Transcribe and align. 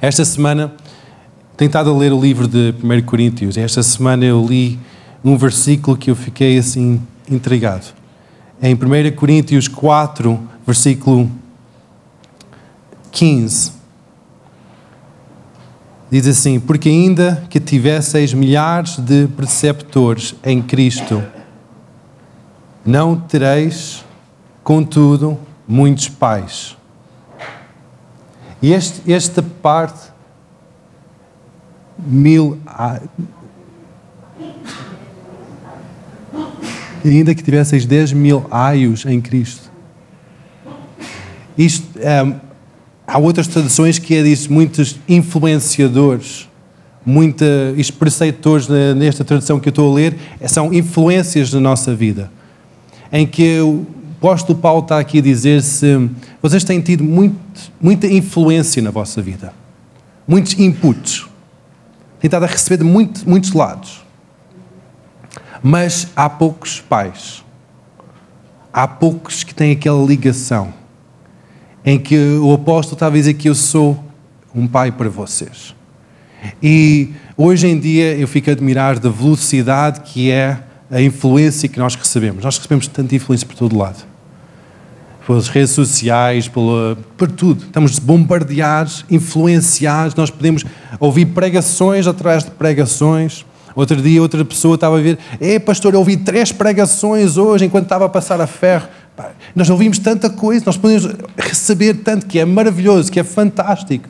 Esta 0.00 0.24
semana 0.26 0.74
tenho 1.56 1.68
estado 1.68 1.90
a 1.90 1.96
ler 1.96 2.12
o 2.12 2.20
livro 2.20 2.46
de 2.46 2.74
1 2.82 3.02
Coríntios. 3.06 3.56
Esta 3.56 3.82
semana 3.82 4.26
eu 4.26 4.44
li 4.46 4.78
um 5.24 5.38
versículo 5.38 5.96
que 5.96 6.10
eu 6.10 6.16
fiquei 6.16 6.58
assim 6.58 7.00
intrigado. 7.30 7.86
Em 8.60 8.74
1 8.74 9.16
Coríntios 9.16 9.68
4, 9.68 10.38
versículo 10.66 11.30
15. 13.10 13.72
Diz 16.10 16.26
assim: 16.26 16.60
Porque 16.60 16.90
ainda 16.90 17.44
que 17.48 17.58
tivesseis 17.58 18.34
milhares 18.34 18.98
de 18.98 19.26
preceptores 19.28 20.34
em 20.44 20.60
Cristo, 20.60 21.22
não 22.84 23.16
tereis, 23.16 24.04
contudo, 24.62 25.38
muitos 25.66 26.08
pais. 26.08 26.75
E 28.62 28.72
este, 28.72 29.12
esta 29.12 29.42
parte, 29.42 30.10
mil. 31.98 32.58
Ainda 37.04 37.34
que 37.34 37.42
tivesseis 37.42 37.86
dez 37.86 38.12
mil 38.12 38.46
aios 38.50 39.04
em 39.06 39.20
Cristo. 39.20 39.70
Isto, 41.56 41.98
é, 41.98 42.34
há 43.06 43.18
outras 43.18 43.46
traduções 43.46 43.98
que 43.98 44.14
é 44.14 44.22
disso, 44.22 44.52
muitos 44.52 44.98
influenciadores, 45.08 46.48
muitos 47.04 47.90
preceptores 47.90 48.68
nesta 48.96 49.24
tradução 49.24 49.60
que 49.60 49.68
eu 49.68 49.70
estou 49.70 49.92
a 49.92 49.94
ler, 49.94 50.16
são 50.46 50.74
influências 50.74 51.50
da 51.50 51.60
nossa 51.60 51.94
vida 51.94 52.30
em 53.12 53.26
que 53.26 53.60
o 54.20 54.26
apóstolo 54.26 54.58
Paulo 54.58 54.82
está 54.82 54.98
aqui 54.98 55.18
a 55.18 55.22
dizer 55.22 55.62
se 55.62 56.08
vocês 56.40 56.64
têm 56.64 56.80
tido 56.80 57.04
muito, 57.04 57.70
muita 57.80 58.06
influência 58.06 58.80
na 58.82 58.90
vossa 58.90 59.20
vida, 59.20 59.52
muitos 60.26 60.58
inputs, 60.58 61.26
têm 62.18 62.28
estado 62.28 62.44
a 62.44 62.48
receber 62.48 62.78
de 62.78 62.84
muito, 62.84 63.28
muitos 63.28 63.52
lados, 63.52 64.04
mas 65.62 66.08
há 66.16 66.30
poucos 66.30 66.80
pais, 66.80 67.44
há 68.72 68.88
poucos 68.88 69.44
que 69.44 69.54
têm 69.54 69.72
aquela 69.72 70.02
ligação 70.02 70.72
em 71.84 71.98
que 71.98 72.16
o 72.38 72.52
apóstolo 72.54 72.94
estava 72.94 73.14
a 73.14 73.18
dizer 73.18 73.34
que 73.34 73.48
eu 73.48 73.54
sou 73.54 74.02
um 74.54 74.66
pai 74.66 74.90
para 74.90 75.08
vocês. 75.08 75.74
E 76.62 77.12
hoje 77.36 77.66
em 77.66 77.78
dia 77.78 78.16
eu 78.16 78.26
fico 78.26 78.50
admirar 78.50 78.98
da 78.98 79.10
velocidade 79.10 80.00
que 80.00 80.30
é 80.30 80.58
a 80.90 81.00
influência 81.00 81.68
que 81.68 81.78
nós 81.78 81.94
recebemos. 81.94 82.44
Nós 82.44 82.56
recebemos 82.56 82.86
tanta 82.86 83.14
influência 83.14 83.46
por 83.46 83.56
todo 83.56 83.76
lado. 83.76 84.04
Pelas 85.26 85.48
redes 85.48 85.70
sociais, 85.70 86.46
pela, 86.46 86.96
por 87.16 87.30
tudo. 87.30 87.64
Estamos 87.64 87.98
bombardeados, 87.98 89.04
influenciados. 89.10 90.14
Nós 90.14 90.30
podemos 90.30 90.64
ouvir 91.00 91.26
pregações 91.26 92.06
atrás 92.06 92.44
de 92.44 92.52
pregações. 92.52 93.44
Outro 93.74 94.00
dia, 94.00 94.22
outra 94.22 94.44
pessoa 94.44 94.76
estava 94.76 94.98
a 94.98 95.02
ver: 95.02 95.18
É, 95.40 95.58
pastor, 95.58 95.94
eu 95.94 95.98
ouvi 95.98 96.16
três 96.16 96.52
pregações 96.52 97.36
hoje 97.36 97.64
enquanto 97.64 97.84
estava 97.84 98.06
a 98.06 98.08
passar 98.08 98.40
a 98.40 98.46
ferro. 98.46 98.88
Nós 99.54 99.68
ouvimos 99.68 99.98
tanta 99.98 100.30
coisa, 100.30 100.62
nós 100.66 100.76
podemos 100.76 101.08
receber 101.36 101.94
tanto, 101.94 102.26
que 102.26 102.38
é 102.38 102.44
maravilhoso, 102.44 103.10
que 103.10 103.18
é 103.18 103.24
fantástico. 103.24 104.08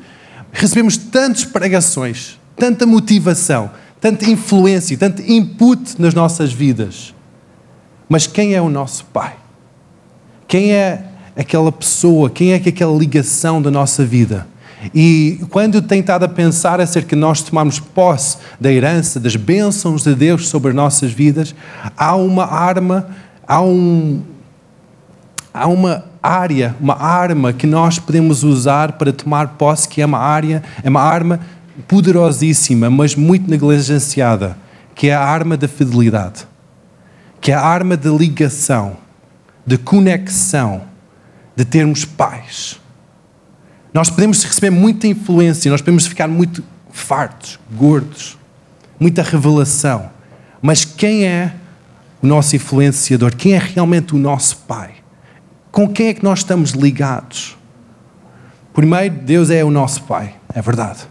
Recebemos 0.52 0.96
tantas 0.96 1.44
pregações, 1.44 2.38
tanta 2.56 2.84
motivação 2.84 3.70
tanta 4.06 4.30
influência, 4.30 4.96
tanto 4.96 5.20
input 5.20 6.00
nas 6.00 6.14
nossas 6.14 6.52
vidas. 6.52 7.12
Mas 8.08 8.24
quem 8.24 8.54
é 8.54 8.62
o 8.62 8.68
nosso 8.68 9.04
Pai? 9.06 9.34
Quem 10.46 10.70
é 10.70 11.06
aquela 11.36 11.72
pessoa? 11.72 12.30
Quem 12.30 12.52
é 12.52 12.60
que 12.60 12.68
aquela 12.68 12.96
ligação 12.96 13.60
da 13.60 13.68
nossa 13.68 14.04
vida? 14.04 14.46
E 14.94 15.40
quando 15.50 15.76
eu 15.76 15.82
tenho 15.82 16.02
estado 16.02 16.22
a 16.22 16.28
pensar 16.28 16.80
acerca 16.80 17.16
de 17.16 17.20
nós 17.20 17.42
tomarmos 17.42 17.80
posse 17.80 18.38
da 18.60 18.70
herança, 18.72 19.18
das 19.18 19.34
bênçãos 19.34 20.04
de 20.04 20.14
Deus 20.14 20.46
sobre 20.46 20.68
as 20.68 20.76
nossas 20.76 21.10
vidas, 21.10 21.52
há 21.96 22.14
uma 22.14 22.44
arma, 22.44 23.08
há 23.44 23.60
um. 23.60 24.22
Há 25.52 25.66
uma 25.66 26.04
área, 26.22 26.76
uma 26.80 26.94
arma 27.02 27.52
que 27.52 27.66
nós 27.66 27.98
podemos 27.98 28.44
usar 28.44 28.92
para 28.92 29.12
tomar 29.12 29.48
posse, 29.56 29.88
que 29.88 30.02
é 30.02 30.06
uma 30.06 30.18
área, 30.18 30.62
é 30.84 30.88
uma 30.88 31.00
arma 31.00 31.40
poderosíssima, 31.86 32.88
mas 32.90 33.14
muito 33.14 33.50
negligenciada, 33.50 34.56
que 34.94 35.08
é 35.08 35.14
a 35.14 35.22
arma 35.22 35.56
da 35.56 35.68
fidelidade, 35.68 36.46
que 37.40 37.52
é 37.52 37.54
a 37.54 37.62
arma 37.62 37.96
de 37.96 38.08
ligação, 38.08 38.96
de 39.66 39.76
conexão, 39.76 40.82
de 41.54 41.64
termos 41.64 42.04
paz. 42.04 42.80
Nós 43.92 44.10
podemos 44.10 44.42
receber 44.44 44.70
muita 44.70 45.06
influência, 45.06 45.70
nós 45.70 45.80
podemos 45.80 46.06
ficar 46.06 46.28
muito 46.28 46.62
fartos, 46.90 47.58
gordos, 47.74 48.38
muita 48.98 49.22
revelação, 49.22 50.10
mas 50.62 50.84
quem 50.84 51.26
é 51.26 51.54
o 52.22 52.26
nosso 52.26 52.56
influenciador? 52.56 53.34
Quem 53.36 53.54
é 53.54 53.58
realmente 53.58 54.14
o 54.14 54.18
nosso 54.18 54.56
Pai? 54.68 54.94
Com 55.70 55.88
quem 55.88 56.08
é 56.08 56.14
que 56.14 56.24
nós 56.24 56.40
estamos 56.40 56.70
ligados? 56.70 57.56
Primeiro, 58.72 59.14
Deus 59.14 59.50
é 59.50 59.62
o 59.64 59.70
nosso 59.70 60.02
Pai, 60.04 60.34
é 60.54 60.60
verdade. 60.60 61.06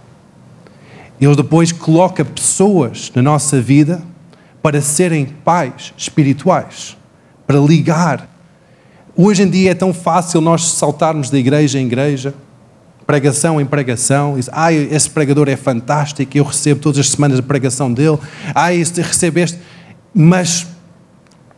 Ele 1.19 1.35
depois 1.35 1.71
coloca 1.71 2.25
pessoas 2.25 3.11
na 3.15 3.21
nossa 3.21 3.61
vida 3.61 4.01
para 4.61 4.81
serem 4.81 5.25
pais 5.25 5.93
espirituais, 5.97 6.97
para 7.45 7.59
ligar. 7.59 8.27
Hoje 9.15 9.43
em 9.43 9.49
dia 9.49 9.71
é 9.71 9.73
tão 9.75 9.93
fácil 9.93 10.41
nós 10.41 10.65
saltarmos 10.71 11.29
de 11.29 11.37
igreja 11.37 11.79
em 11.79 11.85
igreja, 11.85 12.33
pregação 13.05 13.61
em 13.61 13.65
pregação, 13.65 14.35
diz, 14.35 14.49
ah, 14.51 14.73
esse 14.73 15.09
pregador 15.09 15.47
é 15.47 15.55
fantástico, 15.55 16.37
eu 16.37 16.43
recebo 16.43 16.81
todas 16.81 16.99
as 16.99 17.09
semanas 17.09 17.39
a 17.39 17.43
pregação 17.43 17.93
dele, 17.93 18.17
ah, 18.53 18.73
este 18.73 19.01
recebe 19.01 19.41
este. 19.41 19.59
Mas 20.13 20.65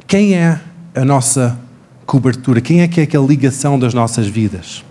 quem 0.06 0.36
é 0.36 0.60
a 0.94 1.06
nossa 1.06 1.58
cobertura? 2.06 2.60
Quem 2.62 2.82
é 2.82 2.88
que 2.88 3.00
é 3.00 3.04
aquela 3.04 3.26
ligação 3.26 3.80
das 3.80 3.94
nossas 3.94 4.28
vidas? 4.28 4.84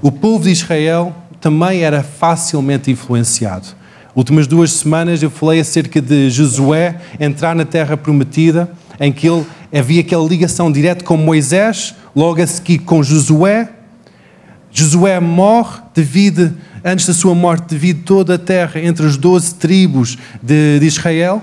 O 0.00 0.10
povo 0.10 0.44
de 0.44 0.50
Israel 0.50 1.14
também 1.42 1.82
era 1.82 2.04
facilmente 2.04 2.88
influenciado. 2.88 3.66
Últimas 4.14 4.46
duas 4.46 4.70
semanas 4.72 5.22
eu 5.22 5.30
falei 5.30 5.58
acerca 5.58 6.00
de 6.00 6.30
Josué 6.30 7.00
entrar 7.18 7.56
na 7.56 7.64
terra 7.64 7.96
prometida, 7.96 8.70
em 9.00 9.12
que 9.12 9.28
ele 9.28 9.44
havia 9.74 10.02
aquela 10.02 10.26
ligação 10.26 10.70
direta 10.70 11.04
com 11.04 11.16
Moisés, 11.16 11.96
logo 12.14 12.40
a 12.40 12.46
seguir 12.46 12.78
com 12.78 13.02
Josué. 13.02 13.68
Josué 14.70 15.18
morre 15.18 15.80
devido, 15.92 16.54
antes 16.84 17.06
da 17.06 17.12
sua 17.12 17.34
morte, 17.34 17.70
devido 17.70 18.04
toda 18.04 18.36
a 18.36 18.38
terra 18.38 18.80
entre 18.80 19.04
as 19.04 19.16
doze 19.16 19.54
tribos 19.56 20.16
de, 20.40 20.78
de 20.78 20.86
Israel. 20.86 21.42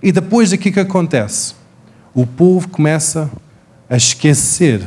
E 0.00 0.12
depois 0.12 0.52
o 0.52 0.58
que 0.58 0.78
acontece? 0.78 1.54
O 2.14 2.24
povo 2.24 2.68
começa 2.68 3.28
a 3.90 3.96
esquecer 3.96 4.82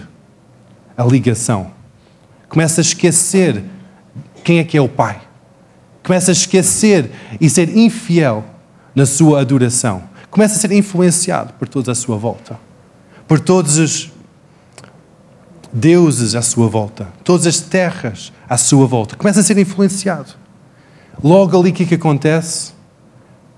a 0.96 1.04
ligação. 1.04 1.72
Começa 2.48 2.80
a 2.80 2.84
esquecer 2.84 3.62
quem 4.48 4.60
é 4.60 4.64
que 4.64 4.78
é 4.78 4.82
o 4.82 4.88
Pai. 4.88 5.20
Começa 6.02 6.32
a 6.32 6.34
esquecer 6.34 7.12
e 7.42 7.50
ser 7.50 7.76
infiel 7.76 8.46
na 8.96 9.06
sua 9.06 9.42
adoração. 9.42 10.04
Começa 10.32 10.56
a 10.56 10.58
ser 10.58 10.72
influenciado 10.72 11.52
por 11.60 11.68
todos 11.68 11.90
à 11.90 11.94
sua 11.94 12.16
volta. 12.16 12.58
Por 13.28 13.42
todos 13.42 13.78
os 13.78 14.10
deuses 15.74 16.34
à 16.34 16.42
sua 16.42 16.70
volta. 16.70 17.10
Todas 17.26 17.46
as 17.46 17.60
terras 17.60 18.32
à 18.48 18.56
sua 18.56 18.88
volta. 18.88 19.18
Começa 19.18 19.42
a 19.42 19.44
ser 19.44 19.58
influenciado. 19.58 20.30
Logo 21.22 21.60
ali 21.60 21.72
o 21.72 21.74
que, 21.74 21.84
é 21.84 21.86
que 21.86 21.96
acontece? 21.96 22.72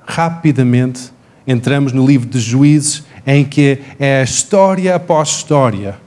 Rapidamente 0.07 1.11
entramos 1.45 1.93
no 1.93 2.03
livro 2.03 2.27
de 2.27 2.39
Juízes, 2.39 3.03
em 3.27 3.45
que 3.45 3.79
é 3.99 4.23
história 4.23 4.95
após 4.95 5.29
história 5.29 5.99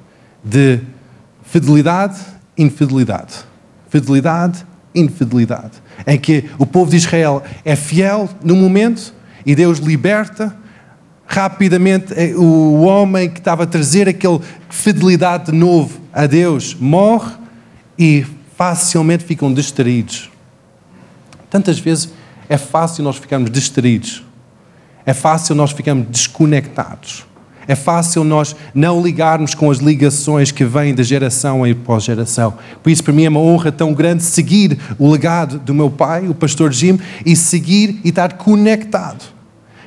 de 0.43 0.81
fidelidade, 1.45 2.19
infidelidade. 2.59 3.45
Fidelidade, 3.89 4.72
infidelidade. 4.95 5.73
Em 6.07 6.19
que 6.19 6.45
o 6.59 6.67
povo 6.67 6.91
de 6.91 6.97
Israel 6.97 7.43
é 7.65 7.77
fiel 7.77 8.29
no 8.43 8.57
momento 8.57 9.15
e 9.45 9.55
Deus 9.55 9.79
liberta 9.79 10.55
rapidamente 11.27 12.13
eh, 12.15 12.35
o 12.37 12.83
homem 12.83 13.31
que 13.31 13.39
estava 13.39 13.63
a 13.63 13.67
trazer 13.67 14.09
aquela 14.09 14.41
fidelidade 14.69 15.51
de 15.51 15.53
novo 15.53 15.99
a 16.13 16.27
Deus 16.27 16.75
morre 16.75 17.33
e 17.99 18.27
facilmente 18.57 19.25
ficam 19.25 19.53
distraídos. 19.53 20.31
Tantas 21.49 21.79
vezes 21.79 22.13
é 22.49 22.59
fácil 22.59 23.03
nós 23.03 23.17
ficarmos 23.17 23.51
distraídos. 23.51 24.23
É 25.05 25.13
fácil 25.13 25.55
nós 25.55 25.73
ficarmos 25.73 26.07
desconectados. 26.09 27.27
É 27.67 27.75
fácil 27.75 28.25
nós 28.25 28.57
não 28.75 29.03
ligarmos 29.03 29.55
com 29.55 29.71
as 29.71 29.79
ligações 29.79 30.51
que 30.51 30.65
vêm 30.65 30.95
de 30.95 31.05
geração 31.05 31.67
em 31.67 31.75
pós-geração. 31.75 32.55
Por 32.83 32.91
isso, 32.91 33.05
para 33.05 33.13
mim, 33.13 33.25
é 33.25 33.29
uma 33.29 33.41
honra 33.41 33.71
tão 33.71 33.93
grande 33.95 34.23
seguir 34.23 34.79
o 34.99 35.11
legado 35.11 35.59
do 35.59 35.73
meu 35.73 35.91
pai, 35.91 36.29
o 36.29 36.35
pastor 36.35 36.73
Jim, 36.73 36.99
e 37.25 37.37
seguir 37.37 38.01
e 38.05 38.09
estar 38.09 38.33
conectado. 38.35 39.33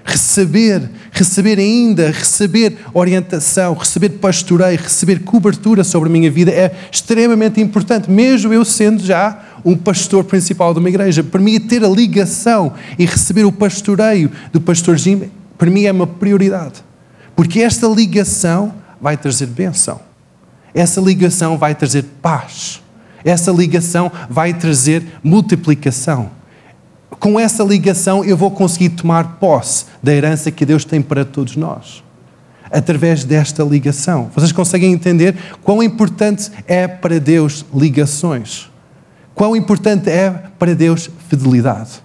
Receber, 0.08 0.88
receber 1.12 1.58
ainda, 1.58 2.12
receber 2.12 2.78
orientação, 2.94 3.74
receber 3.74 4.10
pastoreio, 4.10 4.80
receber 4.80 5.24
cobertura 5.24 5.84
sobre 5.84 6.10
a 6.10 6.12
minha 6.12 6.30
vida 6.30 6.52
é 6.52 6.72
extremamente 6.92 7.60
importante, 7.60 8.10
mesmo 8.10 8.54
eu 8.54 8.64
sendo 8.64 9.04
já 9.04 9.44
um 9.66 9.76
pastor 9.76 10.24
principal 10.24 10.74
de 10.74 10.80
uma 10.80 10.90
igreja. 10.90 11.24
Para 11.24 11.42
mim, 11.42 11.60
ter 11.60 11.84
a 11.84 11.90
ligação 11.90 12.74
e 13.00 13.06
receber 13.06 13.46
o 13.46 13.52
pastoreio 13.52 14.32
do 14.54 14.62
pastor 14.62 14.96
Jim, 14.96 15.24
para 15.58 15.72
mim 15.72 15.86
é 15.86 15.92
uma 15.92 16.06
prioridade. 16.06 16.84
Porque 17.36 17.62
esta 17.62 17.88
ligação 17.88 18.74
vai 19.00 19.18
trazer 19.18 19.48
bênção. 19.48 20.00
Essa 20.74 21.02
ligação 21.02 21.58
vai 21.58 21.76
trazer 21.76 22.04
paz. 22.22 22.82
Essa 23.24 23.52
ligação 23.52 24.12
vai 24.30 24.54
trazer 24.54 25.04
multiplicação. 25.24 26.30
Com 27.20 27.40
essa 27.40 27.64
ligação 27.64 28.24
eu 28.24 28.38
vou 28.38 28.52
conseguir 28.52 28.90
tomar 28.90 29.38
posse 29.40 29.86
da 30.02 30.14
herança 30.14 30.52
que 30.52 30.66
Deus 30.66 30.86
tem 30.86 31.02
para 31.02 31.26
todos 31.26 31.56
nós. 31.56 32.04
Através 32.72 33.24
desta 33.24 33.64
ligação. 33.64 34.30
Vocês 34.34 34.52
conseguem 34.52 34.92
entender 34.92 35.36
quão 35.64 35.82
importante 35.82 36.52
é 36.68 36.88
para 36.88 37.20
Deus 37.20 37.66
ligações? 37.74 38.70
Quão 39.34 39.56
importante 39.56 40.10
é 40.10 40.32
para 40.58 40.74
Deus 40.74 41.10
fidelidade? 41.30 42.04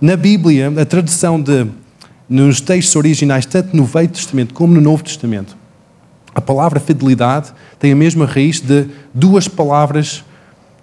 Na 0.00 0.16
Bíblia, 0.16 0.72
a 0.80 0.84
tradução 0.84 1.40
de 1.40 1.66
nos 2.28 2.60
textos 2.60 2.96
originais, 2.96 3.46
tanto 3.46 3.76
no 3.76 3.84
Velho 3.84 4.08
Testamento 4.08 4.52
como 4.52 4.74
no 4.74 4.80
Novo 4.80 5.02
Testamento, 5.02 5.56
a 6.34 6.40
palavra 6.40 6.78
fidelidade 6.78 7.52
tem 7.78 7.92
a 7.92 7.96
mesma 7.96 8.26
raiz 8.26 8.60
de 8.60 8.86
duas 9.14 9.48
palavras 9.48 10.22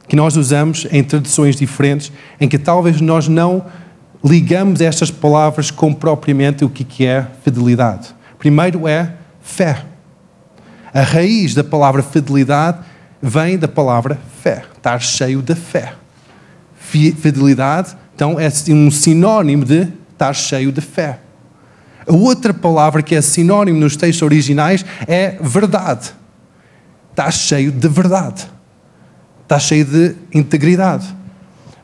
que 0.08 0.16
nós 0.16 0.36
usamos 0.36 0.88
em 0.92 1.04
traduções 1.04 1.56
diferentes, 1.56 2.12
em 2.42 2.48
que 2.48 2.58
talvez 2.58 3.00
nós 3.00 3.28
não 3.28 3.64
ligamos 4.24 4.82
estas 4.82 5.12
palavras 5.12 5.70
com 5.70 5.94
propriamente 5.94 6.66
o 6.66 6.70
que 6.70 7.06
é 7.06 7.28
fidelidade. 7.44 8.16
Primeiro 8.40 8.88
é 8.88 9.14
fé. 9.42 9.86
A 10.94 11.02
raiz 11.02 11.54
da 11.54 11.64
palavra 11.64 12.02
fidelidade 12.02 12.80
vem 13.22 13.58
da 13.58 13.68
palavra 13.68 14.20
fé, 14.42 14.64
estar 14.76 15.00
cheio 15.00 15.42
de 15.42 15.56
fé. 15.56 15.94
Fidelidade, 16.80 17.96
então, 18.16 18.40
é 18.40 18.50
um 18.70 18.92
sinónimo 18.92 19.66
de 19.66 19.88
estar 20.12 20.34
cheio 20.34 20.72
de 20.72 20.82
fé. 20.82 21.20
A 22.08 22.14
outra 22.14 22.54
palavra 22.54 23.02
que 23.02 23.16
é 23.16 23.22
sinónimo 23.22 23.80
nos 23.80 23.96
textos 23.96 24.22
originais 24.22 24.86
é 25.08 25.38
verdade. 25.42 26.12
Está 27.12 27.30
cheio 27.30 27.72
de 27.72 27.88
verdade 27.88 28.54
está 29.54 29.60
cheio 29.60 29.86
de 29.86 30.16
integridade. 30.34 31.06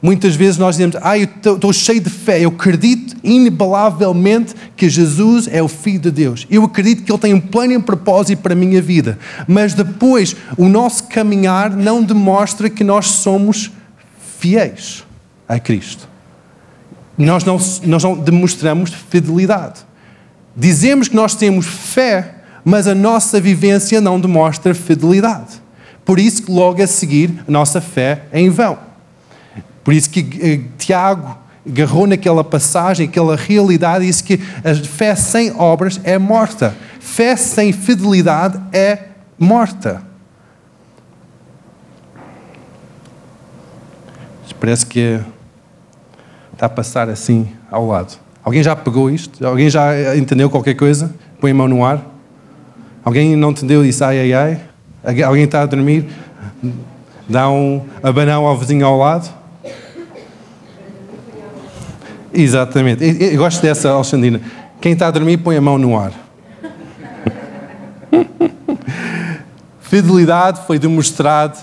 Muitas 0.02 0.34
vezes 0.36 0.58
nós 0.58 0.76
dizemos, 0.76 0.96
ah, 1.02 1.18
eu 1.18 1.26
estou 1.26 1.74
cheio 1.74 2.00
de 2.00 2.10
fé, 2.10 2.40
eu 2.40 2.50
acredito 2.50 3.18
inabalavelmente 3.22 4.56
que 4.76 4.90
Jesus 4.90 5.48
é 5.52 5.62
o 5.62 5.68
Filho 5.68 6.00
de 6.00 6.12
Deus. 6.12 6.48
Eu 6.50 6.64
acredito 6.64 7.04
que 7.04 7.12
Ele 7.12 7.20
tem 7.20 7.34
um 7.34 7.42
plano 7.42 7.74
e 7.74 7.78
um 7.78 7.82
propósito 7.82 8.42
para 8.42 8.54
a 8.54 8.56
minha 8.56 8.82
vida. 8.82 9.20
Mas 9.46 9.74
depois, 9.74 10.38
o 10.58 10.70
nosso 10.70 11.04
caminhar 11.10 11.70
não 11.72 12.02
demonstra 12.02 12.70
que 12.70 12.84
nós 12.84 13.08
somos 13.08 13.72
fiéis 14.40 15.04
a 15.48 15.60
Cristo. 15.60 16.08
Nós 17.18 17.44
não, 17.44 17.60
nós 17.84 18.02
não 18.02 18.16
demonstramos 18.16 18.94
fidelidade. 18.94 19.82
Dizemos 20.60 21.08
que 21.08 21.16
nós 21.16 21.36
temos 21.36 21.66
fé, 21.66 22.36
mas 22.66 22.86
a 22.86 22.94
nossa 22.94 23.40
vivência 23.40 24.02
não 24.02 24.20
demonstra 24.20 24.76
fidelidade. 24.76 25.62
Por 26.04 26.20
isso 26.20 26.44
que 26.44 26.52
logo 26.52 26.84
a 26.84 26.88
seguir 26.88 27.44
a 27.48 27.52
nossa 27.52 27.80
fé 27.80 28.24
é 28.30 28.42
em 28.42 28.50
vão. 28.50 28.78
Por 29.86 29.94
isso 29.94 30.10
que 30.10 30.20
eh, 30.42 30.60
Tiago 30.78 31.38
agarrou 31.66 32.06
naquela 32.06 32.44
passagem, 32.44 33.08
aquela 33.08 33.38
realidade, 33.38 34.04
e 34.04 34.08
disse 34.08 34.22
que 34.22 34.42
a 34.64 34.76
fé 34.76 35.16
sem 35.16 35.54
obras 35.54 36.02
é 36.04 36.18
morta. 36.18 36.76
Fé 37.00 37.38
sem 37.38 37.72
fidelidade 37.72 38.60
é 38.74 39.06
morta. 39.38 40.04
Parece 44.60 44.86
que 44.86 45.22
está 46.52 46.66
a 46.66 46.70
passar 46.70 47.08
assim 47.08 47.48
ao 47.72 47.88
lado. 47.88 48.20
Alguém 48.50 48.64
já 48.64 48.76
pegou 48.76 49.12
isto? 49.12 49.46
Alguém 49.46 49.70
já 49.70 50.18
entendeu 50.18 50.50
qualquer 50.50 50.74
coisa? 50.74 51.14
Põe 51.40 51.52
a 51.52 51.54
mão 51.54 51.68
no 51.68 51.86
ar. 51.86 52.04
Alguém 53.06 53.36
não 53.36 53.52
entendeu 53.52 53.84
e 53.86 53.90
disse 53.90 54.04
ai 54.04 54.34
ai 54.34 54.34
ai? 55.04 55.24
Alguém 55.24 55.44
está 55.44 55.62
a 55.62 55.68
dormir? 55.68 56.08
Dá 57.30 57.48
um 57.48 57.86
abanão 58.02 58.48
ao 58.48 58.58
vizinho 58.58 58.88
ao 58.88 58.98
lado? 58.98 59.32
Exatamente. 62.34 63.04
Eu 63.04 63.38
gosto 63.38 63.62
dessa, 63.62 63.92
Alexandrina. 63.92 64.42
Quem 64.82 64.94
está 64.94 65.10
a 65.10 65.12
dormir, 65.12 65.38
põe 65.38 65.56
a 65.56 65.62
mão 65.62 65.78
no 65.78 65.96
ar. 65.96 66.12
Fidelidade 69.80 70.62
foi 70.66 70.80
demonstrado 70.80 71.60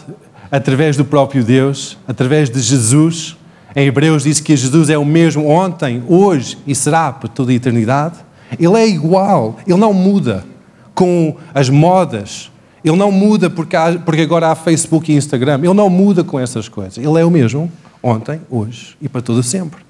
através 0.52 0.96
do 0.96 1.04
próprio 1.04 1.42
Deus, 1.42 1.98
através 2.06 2.48
de 2.48 2.60
Jesus. 2.60 3.36
Em 3.76 3.88
Hebreus 3.88 4.22
diz 4.22 4.40
que 4.40 4.56
Jesus 4.56 4.88
é 4.88 4.96
o 4.96 5.04
mesmo 5.04 5.46
ontem, 5.46 6.02
hoje 6.08 6.56
e 6.66 6.74
será 6.74 7.12
por 7.12 7.28
toda 7.28 7.52
a 7.52 7.54
eternidade. 7.54 8.14
Ele 8.58 8.74
é 8.74 8.88
igual, 8.88 9.58
ele 9.66 9.76
não 9.76 9.92
muda 9.92 10.46
com 10.94 11.36
as 11.52 11.68
modas, 11.68 12.50
ele 12.82 12.96
não 12.96 13.12
muda 13.12 13.50
porque, 13.50 13.76
há, 13.76 13.98
porque 13.98 14.22
agora 14.22 14.50
há 14.50 14.54
Facebook 14.54 15.12
e 15.12 15.14
Instagram. 15.14 15.58
Ele 15.58 15.74
não 15.74 15.90
muda 15.90 16.24
com 16.24 16.40
essas 16.40 16.70
coisas. 16.70 16.96
Ele 16.96 17.20
é 17.20 17.24
o 17.24 17.30
mesmo 17.30 17.70
ontem, 18.02 18.40
hoje 18.48 18.96
e 19.02 19.10
para 19.10 19.20
todo 19.20 19.42
sempre. 19.42 19.84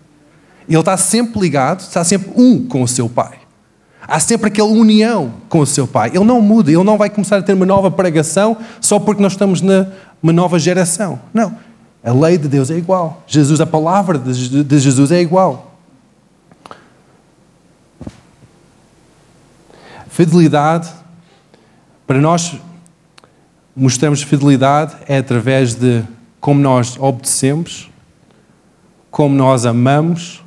Ele 0.68 0.80
está 0.80 0.96
sempre 0.96 1.38
ligado, 1.38 1.78
está 1.78 2.02
sempre 2.02 2.32
um 2.34 2.66
com 2.66 2.82
o 2.82 2.88
seu 2.88 3.08
Pai. 3.08 3.38
Há 4.08 4.18
sempre 4.18 4.48
aquela 4.48 4.68
união 4.68 5.34
com 5.48 5.60
o 5.60 5.66
seu 5.66 5.86
Pai. 5.86 6.10
Ele 6.12 6.24
não 6.24 6.40
muda, 6.40 6.72
ele 6.72 6.82
não 6.82 6.98
vai 6.98 7.08
começar 7.08 7.36
a 7.36 7.42
ter 7.42 7.52
uma 7.52 7.66
nova 7.66 7.88
pregação 7.88 8.56
só 8.80 8.98
porque 8.98 9.22
nós 9.22 9.34
estamos 9.34 9.60
numa 9.60 10.32
nova 10.32 10.58
geração. 10.58 11.20
Não. 11.32 11.65
A 12.06 12.12
lei 12.12 12.38
de 12.38 12.46
Deus 12.46 12.70
é 12.70 12.76
igual. 12.78 13.24
Jesus, 13.26 13.60
a 13.60 13.66
palavra 13.66 14.16
de 14.16 14.78
Jesus 14.78 15.10
é 15.10 15.20
igual. 15.20 15.74
Fidelidade, 20.08 20.88
para 22.06 22.20
nós 22.20 22.54
mostramos 23.74 24.22
fidelidade 24.22 24.96
é 25.08 25.18
através 25.18 25.74
de 25.74 26.04
como 26.40 26.60
nós 26.60 26.96
obedecemos, 26.96 27.90
como 29.10 29.34
nós 29.34 29.66
amamos, 29.66 30.44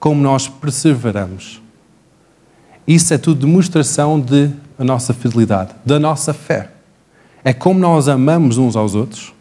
como 0.00 0.22
nós 0.22 0.48
perseveramos. 0.48 1.60
Isso 2.88 3.12
é 3.12 3.18
tudo 3.18 3.46
demonstração 3.46 4.18
de 4.18 4.50
a 4.78 4.82
nossa 4.82 5.12
fidelidade, 5.12 5.74
da 5.84 6.00
nossa 6.00 6.32
fé. 6.32 6.70
É 7.44 7.52
como 7.52 7.78
nós 7.78 8.08
amamos 8.08 8.56
uns 8.56 8.74
aos 8.74 8.94
outros, 8.94 9.34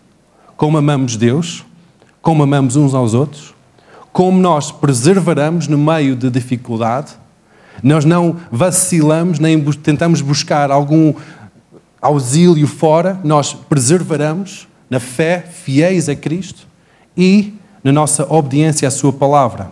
como 0.64 0.78
amamos 0.78 1.18
Deus, 1.18 1.66
como 2.22 2.42
amamos 2.42 2.78
uns 2.78 2.94
aos 2.94 3.14
outros, 3.14 3.54
como 4.14 4.40
nós 4.40 4.72
perseveramos 4.72 5.68
no 5.68 5.78
meio 5.78 6.16
de 6.16 6.30
dificuldade. 6.30 7.12
Nós 7.84 8.06
não 8.06 8.38
vacilamos 8.50 9.40
nem 9.40 9.62
tentamos 9.74 10.22
buscar 10.22 10.72
algum 10.72 11.14
auxílio 12.02 12.66
fora, 12.66 13.20
nós 13.26 13.54
preservaremos 13.54 14.66
na 14.90 15.02
fé, 15.02 15.42
fiéis 15.42 16.08
a 16.08 16.16
Cristo 16.16 16.66
e 17.18 17.56
na 17.84 17.92
nossa 17.92 18.26
obediência 18.34 18.88
à 18.88 18.92
Sua 18.92 19.12
palavra. 19.12 19.70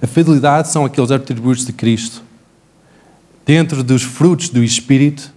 A 0.00 0.06
fidelidade 0.06 0.68
são 0.68 0.86
aqueles 0.86 1.10
atributos 1.10 1.66
de 1.66 1.74
Cristo. 1.74 2.22
Dentro 3.44 3.84
dos 3.84 4.02
frutos 4.02 4.48
do 4.48 4.64
Espírito 4.64 5.30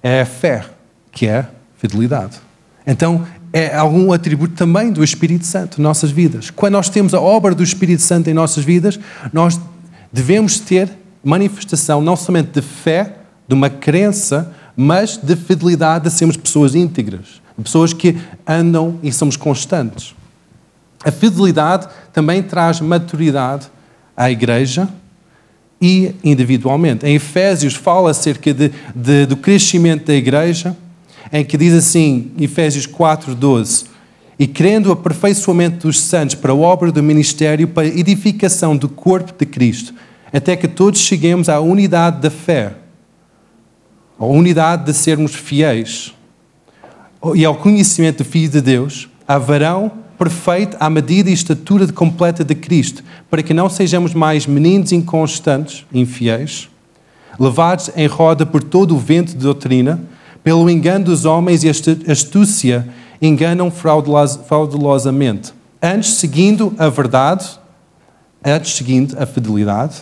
é 0.00 0.20
a 0.20 0.26
fé, 0.26 0.77
que 1.18 1.26
é 1.26 1.48
fidelidade. 1.76 2.36
Então, 2.86 3.26
é 3.52 3.74
algum 3.74 4.12
atributo 4.12 4.54
também 4.54 4.92
do 4.92 5.02
Espírito 5.02 5.44
Santo 5.44 5.80
em 5.80 5.82
nossas 5.82 6.12
vidas. 6.12 6.48
Quando 6.48 6.74
nós 6.74 6.88
temos 6.88 7.12
a 7.12 7.20
obra 7.20 7.56
do 7.56 7.62
Espírito 7.64 8.02
Santo 8.02 8.30
em 8.30 8.34
nossas 8.34 8.62
vidas, 8.64 9.00
nós 9.32 9.60
devemos 10.12 10.60
ter 10.60 10.88
manifestação 11.24 12.00
não 12.00 12.14
somente 12.14 12.50
de 12.52 12.62
fé, 12.62 13.16
de 13.48 13.54
uma 13.54 13.68
crença, 13.68 14.54
mas 14.76 15.16
de 15.16 15.34
fidelidade 15.34 16.06
a 16.06 16.10
sermos 16.10 16.36
pessoas 16.36 16.76
íntegras, 16.76 17.42
pessoas 17.60 17.92
que 17.92 18.16
andam 18.46 19.00
e 19.02 19.10
somos 19.10 19.36
constantes. 19.36 20.14
A 21.04 21.10
fidelidade 21.10 21.88
também 22.12 22.44
traz 22.44 22.80
maturidade 22.80 23.66
à 24.16 24.30
igreja 24.30 24.88
e 25.82 26.14
individualmente. 26.22 27.04
Em 27.04 27.16
Efésios 27.16 27.74
fala 27.74 28.12
acerca 28.12 28.54
de, 28.54 28.70
de, 28.94 29.26
do 29.26 29.36
crescimento 29.36 30.06
da 30.06 30.14
igreja, 30.14 30.76
em 31.32 31.44
que 31.44 31.56
diz 31.56 31.74
assim, 31.74 32.30
Efésios 32.38 32.86
4, 32.86 33.34
12, 33.34 33.84
e 34.38 34.46
crendo 34.46 34.88
o 34.88 34.92
aperfeiçoamento 34.92 35.86
dos 35.86 36.00
santos 36.00 36.34
para 36.34 36.52
a 36.52 36.56
obra 36.56 36.92
do 36.92 37.02
ministério, 37.02 37.68
para 37.68 37.86
a 37.86 37.90
edificação 37.90 38.76
do 38.76 38.88
corpo 38.88 39.32
de 39.36 39.44
Cristo, 39.44 39.92
até 40.32 40.56
que 40.56 40.68
todos 40.68 41.00
cheguemos 41.00 41.48
à 41.48 41.60
unidade 41.60 42.20
da 42.20 42.30
fé, 42.30 42.74
à 44.18 44.24
unidade 44.24 44.84
de 44.84 44.92
sermos 44.92 45.34
fiéis 45.34 46.14
e 47.34 47.44
ao 47.44 47.56
conhecimento 47.56 48.18
do 48.18 48.24
Filho 48.24 48.50
de 48.50 48.60
Deus, 48.60 49.08
a 49.26 49.38
varão 49.38 49.90
perfeito 50.18 50.76
à 50.80 50.90
medida 50.90 51.30
e 51.30 51.32
estatura 51.32 51.86
completa 51.92 52.44
de 52.44 52.54
Cristo, 52.54 53.02
para 53.30 53.42
que 53.42 53.54
não 53.54 53.68
sejamos 53.68 54.14
mais 54.14 54.46
meninos 54.46 54.92
inconstantes, 54.92 55.84
infiéis, 55.92 56.68
levados 57.38 57.90
em 57.96 58.06
roda 58.06 58.44
por 58.44 58.62
todo 58.62 58.94
o 58.96 58.98
vento 58.98 59.32
de 59.32 59.38
doutrina, 59.38 60.00
pelo 60.48 60.70
engano 60.70 61.04
dos 61.04 61.26
homens 61.26 61.62
e 61.62 61.68
astúcia 62.10 62.88
enganam 63.20 63.70
fraudulosamente. 63.70 65.52
Antes, 65.82 66.14
seguindo 66.14 66.74
a 66.78 66.88
verdade, 66.88 67.46
antes, 68.42 68.72
seguindo 68.72 69.14
a 69.18 69.26
fidelidade, 69.26 69.96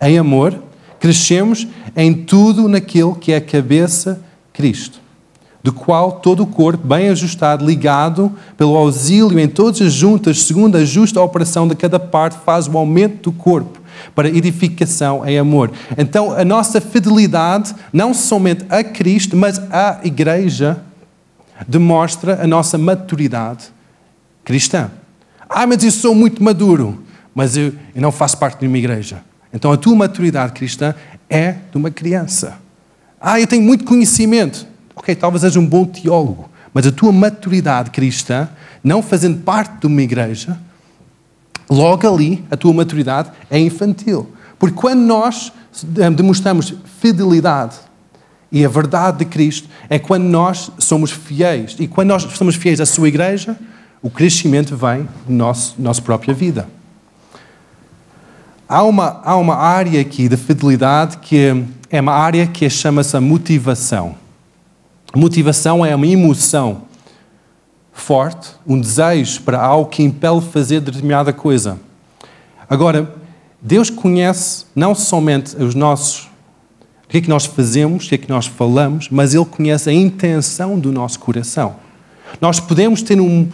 em 0.00 0.16
amor, 0.16 0.58
crescemos 0.98 1.68
em 1.94 2.14
tudo 2.14 2.68
naquilo 2.68 3.14
que 3.14 3.32
é 3.32 3.36
a 3.36 3.40
cabeça, 3.42 4.18
Cristo, 4.50 4.98
do 5.62 5.74
qual 5.74 6.12
todo 6.12 6.44
o 6.44 6.46
corpo, 6.46 6.86
bem 6.86 7.10
ajustado, 7.10 7.62
ligado 7.62 8.32
pelo 8.56 8.74
auxílio 8.78 9.38
em 9.38 9.46
todas 9.46 9.82
as 9.82 9.92
juntas, 9.92 10.40
segundo 10.44 10.76
a 10.76 10.86
justa 10.86 11.20
operação 11.20 11.68
de 11.68 11.74
cada 11.74 12.00
parte, 12.00 12.38
faz 12.46 12.66
o 12.66 12.78
aumento 12.78 13.30
do 13.30 13.32
corpo 13.36 13.81
para 14.14 14.28
edificação 14.28 15.26
em 15.26 15.38
amor. 15.38 15.70
Então, 15.96 16.32
a 16.32 16.44
nossa 16.44 16.80
fidelidade, 16.80 17.74
não 17.92 18.12
somente 18.12 18.64
a 18.68 18.82
Cristo, 18.82 19.36
mas 19.36 19.58
à 19.70 20.00
Igreja, 20.04 20.80
demonstra 21.66 22.42
a 22.42 22.46
nossa 22.46 22.76
maturidade 22.78 23.66
cristã. 24.44 24.90
Ah, 25.48 25.66
mas 25.66 25.84
eu 25.84 25.90
sou 25.90 26.14
muito 26.14 26.42
maduro, 26.42 27.02
mas 27.34 27.56
eu, 27.56 27.72
eu 27.94 28.02
não 28.02 28.12
faço 28.12 28.38
parte 28.38 28.60
de 28.60 28.66
uma 28.66 28.78
igreja. 28.78 29.22
Então, 29.52 29.70
a 29.70 29.76
tua 29.76 29.94
maturidade 29.94 30.52
cristã 30.52 30.94
é 31.28 31.56
de 31.70 31.76
uma 31.76 31.90
criança. 31.90 32.58
Ah, 33.20 33.38
eu 33.38 33.46
tenho 33.46 33.62
muito 33.62 33.84
conhecimento. 33.84 34.66
Ok, 34.96 35.14
talvez 35.14 35.42
seja 35.42 35.60
um 35.60 35.66
bom 35.66 35.84
teólogo, 35.84 36.48
mas 36.72 36.86
a 36.86 36.92
tua 36.92 37.12
maturidade 37.12 37.90
cristã, 37.90 38.48
não 38.82 39.02
fazendo 39.02 39.40
parte 39.42 39.80
de 39.80 39.86
uma 39.86 40.02
igreja, 40.02 40.58
logo 41.72 42.06
ali 42.06 42.44
a 42.50 42.56
tua 42.56 42.72
maturidade 42.72 43.30
é 43.50 43.58
infantil. 43.58 44.28
Porque 44.58 44.76
quando 44.76 45.00
nós 45.00 45.52
eh, 45.98 46.10
demonstramos 46.10 46.74
fidelidade 47.00 47.76
e 48.50 48.64
a 48.64 48.68
verdade 48.68 49.18
de 49.18 49.24
Cristo, 49.24 49.68
é 49.88 49.98
quando 49.98 50.24
nós 50.24 50.70
somos 50.78 51.10
fiéis. 51.10 51.74
E 51.78 51.88
quando 51.88 52.08
nós 52.08 52.22
somos 52.22 52.54
fiéis 52.54 52.80
à 52.80 52.86
sua 52.86 53.08
igreja, 53.08 53.56
o 54.02 54.10
crescimento 54.10 54.76
vem 54.76 55.08
da 55.26 55.34
nossa, 55.34 55.72
nossa 55.78 56.02
própria 56.02 56.34
vida. 56.34 56.68
Há 58.68 58.82
uma, 58.82 59.20
há 59.24 59.36
uma 59.36 59.56
área 59.56 60.00
aqui 60.00 60.28
de 60.28 60.36
fidelidade 60.36 61.18
que 61.18 61.64
é 61.90 62.00
uma 62.00 62.12
área 62.12 62.46
que 62.46 62.68
chama-se 62.68 63.18
motivação. 63.18 64.14
Motivação 65.14 65.84
é 65.84 65.94
uma 65.94 66.06
emoção 66.06 66.82
forte, 67.92 68.50
um 68.66 68.80
desejo 68.80 69.42
para 69.42 69.60
algo 69.60 69.90
que 69.90 70.02
impele 70.02 70.40
fazer 70.40 70.80
determinada 70.80 71.32
coisa. 71.32 71.78
Agora, 72.68 73.14
Deus 73.60 73.90
conhece 73.90 74.64
não 74.74 74.94
somente 74.94 75.56
os 75.56 75.74
nossos, 75.74 76.30
o 77.04 77.08
que 77.08 77.18
é 77.18 77.20
que 77.20 77.28
nós 77.28 77.44
fazemos, 77.44 78.06
o 78.06 78.08
que 78.08 78.14
é 78.14 78.18
que 78.18 78.28
nós 78.28 78.46
falamos, 78.46 79.08
mas 79.10 79.34
Ele 79.34 79.44
conhece 79.44 79.90
a 79.90 79.92
intenção 79.92 80.78
do 80.78 80.90
nosso 80.90 81.20
coração. 81.20 81.76
Nós 82.40 82.58
podemos 82.58 83.02
ter 83.02 83.20
um, 83.20 83.48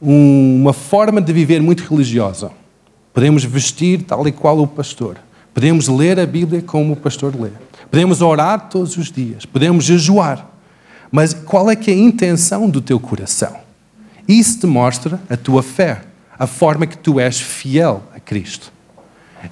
um, 0.00 0.60
uma 0.62 0.72
forma 0.72 1.20
de 1.20 1.32
viver 1.32 1.60
muito 1.60 1.82
religiosa. 1.82 2.50
Podemos 3.12 3.44
vestir 3.44 4.02
tal 4.02 4.26
e 4.26 4.32
qual 4.32 4.58
o 4.58 4.66
pastor. 4.66 5.18
Podemos 5.52 5.88
ler 5.88 6.18
a 6.18 6.24
Bíblia 6.24 6.62
como 6.62 6.94
o 6.94 6.96
pastor 6.96 7.34
lê. 7.38 7.50
Podemos 7.90 8.22
orar 8.22 8.68
todos 8.70 8.96
os 8.96 9.12
dias. 9.12 9.44
Podemos 9.44 9.84
jejuar. 9.84 10.48
Mas 11.10 11.34
qual 11.34 11.70
é 11.70 11.76
que 11.76 11.90
é 11.90 11.94
a 11.94 11.98
intenção 11.98 12.70
do 12.70 12.80
teu 12.80 12.98
coração? 12.98 13.61
Isso 14.28 14.60
demonstra 14.60 15.20
a 15.28 15.36
tua 15.36 15.62
fé, 15.62 16.02
a 16.38 16.46
forma 16.46 16.86
que 16.86 16.96
tu 16.96 17.18
és 17.18 17.40
fiel 17.40 18.02
a 18.14 18.20
Cristo. 18.20 18.72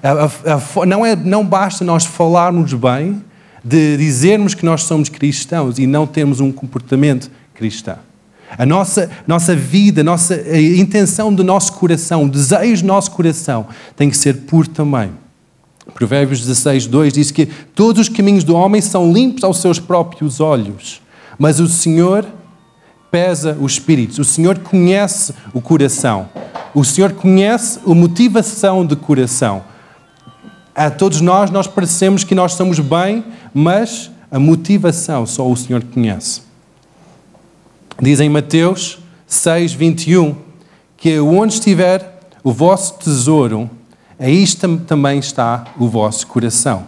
A, 0.02 0.52
a, 0.52 0.54
a, 0.54 0.86
não, 0.86 1.04
é, 1.04 1.16
não 1.16 1.44
basta 1.44 1.84
nós 1.84 2.04
falarmos 2.04 2.72
bem, 2.74 3.22
de 3.64 3.96
dizermos 3.96 4.54
que 4.54 4.64
nós 4.64 4.84
somos 4.84 5.08
cristãos 5.08 5.78
e 5.78 5.86
não 5.86 6.06
termos 6.06 6.40
um 6.40 6.50
comportamento 6.50 7.30
cristão. 7.54 7.98
A 8.56 8.66
nossa, 8.66 9.10
nossa 9.26 9.54
vida, 9.54 10.00
a 10.00 10.04
nossa 10.04 10.34
a 10.34 10.60
intenção 10.60 11.32
do 11.32 11.44
nosso 11.44 11.74
coração, 11.74 12.24
o 12.24 12.28
desejo 12.28 12.82
do 12.82 12.88
nosso 12.88 13.10
coração 13.12 13.66
tem 13.94 14.10
que 14.10 14.16
ser 14.16 14.38
puro 14.38 14.68
também. 14.68 15.12
Provérbios 15.94 16.40
16, 16.40 16.86
2 16.86 17.12
diz 17.12 17.30
que 17.30 17.46
todos 17.74 18.02
os 18.02 18.08
caminhos 18.08 18.44
do 18.44 18.54
homem 18.54 18.80
são 18.80 19.12
limpos 19.12 19.44
aos 19.44 19.60
seus 19.60 19.78
próprios 19.78 20.40
olhos, 20.40 21.00
mas 21.38 21.60
o 21.60 21.68
Senhor 21.68 22.26
pesa 23.10 23.56
os 23.60 23.72
espíritos, 23.72 24.18
o 24.18 24.24
Senhor 24.24 24.58
conhece 24.58 25.34
o 25.52 25.60
coração, 25.60 26.28
o 26.74 26.84
Senhor 26.84 27.12
conhece 27.12 27.80
a 27.84 27.94
motivação 27.94 28.86
do 28.86 28.96
coração. 28.96 29.64
A 30.74 30.90
todos 30.90 31.20
nós, 31.20 31.50
nós 31.50 31.66
parecemos 31.66 32.22
que 32.22 32.34
nós 32.34 32.52
estamos 32.52 32.78
bem, 32.78 33.24
mas 33.52 34.10
a 34.30 34.38
motivação 34.38 35.26
só 35.26 35.48
o 35.48 35.56
Senhor 35.56 35.82
conhece. 35.82 36.42
Diz 38.00 38.20
em 38.20 38.28
Mateus 38.28 38.98
6, 39.26 39.72
21 39.72 40.34
que 40.96 41.18
onde 41.18 41.54
estiver 41.54 42.20
o 42.44 42.52
vosso 42.52 42.94
tesouro, 42.98 43.68
aí 44.18 44.44
também 44.86 45.18
está 45.18 45.64
o 45.78 45.88
vosso 45.88 46.26
coração. 46.26 46.86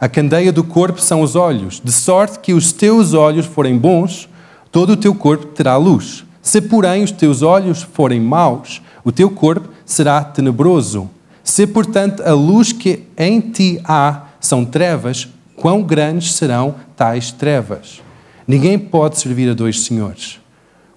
A 0.00 0.08
candeia 0.08 0.52
do 0.52 0.62
corpo 0.62 1.00
são 1.00 1.22
os 1.22 1.34
olhos, 1.34 1.80
de 1.82 1.90
sorte 1.90 2.38
que 2.38 2.52
os 2.52 2.72
teus 2.72 3.14
olhos 3.14 3.46
forem 3.46 3.76
bons, 3.76 4.28
todo 4.70 4.92
o 4.92 4.96
teu 4.96 5.14
corpo 5.14 5.46
terá 5.46 5.76
luz. 5.76 6.24
Se, 6.42 6.60
porém, 6.60 7.02
os 7.02 7.10
teus 7.10 7.42
olhos 7.42 7.82
forem 7.82 8.20
maus, 8.20 8.80
o 9.04 9.12
teu 9.12 9.30
corpo 9.30 9.68
será 9.84 10.22
tenebroso. 10.22 11.08
Se, 11.42 11.66
portanto, 11.66 12.22
a 12.22 12.32
luz 12.32 12.72
que 12.72 13.04
em 13.16 13.40
ti 13.40 13.80
há 13.84 14.24
são 14.40 14.64
trevas, 14.64 15.28
quão 15.56 15.82
grandes 15.82 16.32
serão 16.32 16.74
tais 16.96 17.32
trevas? 17.32 18.00
Ninguém 18.46 18.78
pode 18.78 19.18
servir 19.18 19.50
a 19.50 19.54
dois 19.54 19.80
senhores, 19.80 20.40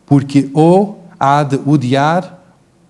porque 0.05 0.49
ou 0.53 1.05
há 1.19 1.43
de 1.43 1.59
odiar 1.65 2.39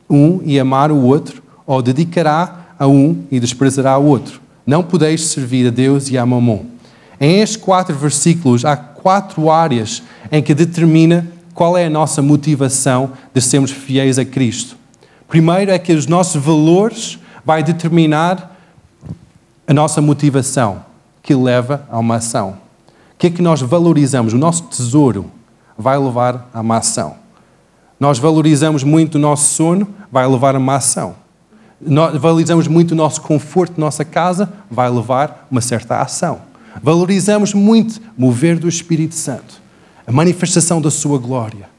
um 0.10 0.42
e 0.44 0.60
amar 0.60 0.92
o 0.92 1.02
outro, 1.02 1.42
ou 1.66 1.82
dedicará 1.82 2.74
a 2.78 2.88
um 2.88 3.24
e 3.32 3.40
desprezará 3.40 3.98
o 3.98 4.06
outro. 4.06 4.42
Não 4.66 4.84
podeis 4.84 5.26
servir 5.26 5.68
a 5.68 5.72
Deus 5.72 6.10
e 6.10 6.18
a 6.18 6.26
Mamon. 6.26 6.66
Em 7.20 7.40
estes 7.40 7.58
quatro 7.58 7.96
versículos 7.96 8.66
há 8.66 8.76
quatro 9.02 9.50
áreas 9.50 10.04
em 10.32 10.42
que 10.42 10.54
determina 10.54 11.28
qual 11.54 11.78
é 11.78 11.86
a 11.86 11.90
nossa 11.90 12.22
motivação 12.22 13.12
de 13.34 13.42
sermos 13.42 13.72
fiéis 13.72 14.18
a 14.18 14.26
Cristo. 14.26 14.78
Primeiro 15.28 15.72
é 15.72 15.80
que 15.80 15.94
os 15.94 16.08
nossos 16.08 16.42
valores 16.42 17.20
vai 17.44 17.64
determinar 17.64 18.56
a 19.68 19.74
nossa 19.74 20.02
motivação, 20.02 20.86
que 21.24 21.34
leva 21.34 21.86
a 21.90 21.98
uma 22.00 22.16
ação. 22.16 22.58
O 23.14 23.18
que 23.18 23.28
é 23.28 23.30
que 23.30 23.42
nós 23.42 23.62
valorizamos? 23.62 24.34
O 24.34 24.38
nosso 24.38 24.64
tesouro 24.64 25.32
vai 25.78 25.98
levar 25.98 26.50
a 26.54 26.62
uma 26.62 26.78
ação. 26.78 27.16
Nós 28.00 28.18
valorizamos 28.18 28.84
muito 28.84 29.16
o 29.16 29.20
nosso 29.20 29.54
sono, 29.54 29.88
vai 30.12 30.28
levar 30.28 30.56
a 30.56 30.58
uma 30.60 30.76
ação. 30.76 31.16
Nós 31.80 32.20
valorizamos 32.20 32.68
muito 32.68 32.92
o 32.92 32.96
nosso 32.96 33.22
conforto, 33.22 33.80
nossa 33.80 34.06
casa, 34.06 34.52
vai 34.70 34.90
levar 34.90 35.48
uma 35.50 35.62
certa 35.62 36.02
ação. 36.02 36.51
Valorizamos 36.82 37.54
muito 37.54 38.00
mover 38.18 38.58
do 38.58 38.68
Espírito 38.68 39.16
Santo, 39.16 39.62
a 40.06 40.12
manifestação 40.12 40.82
da 40.82 40.92
sua 40.92 41.18
glória. 41.18 41.70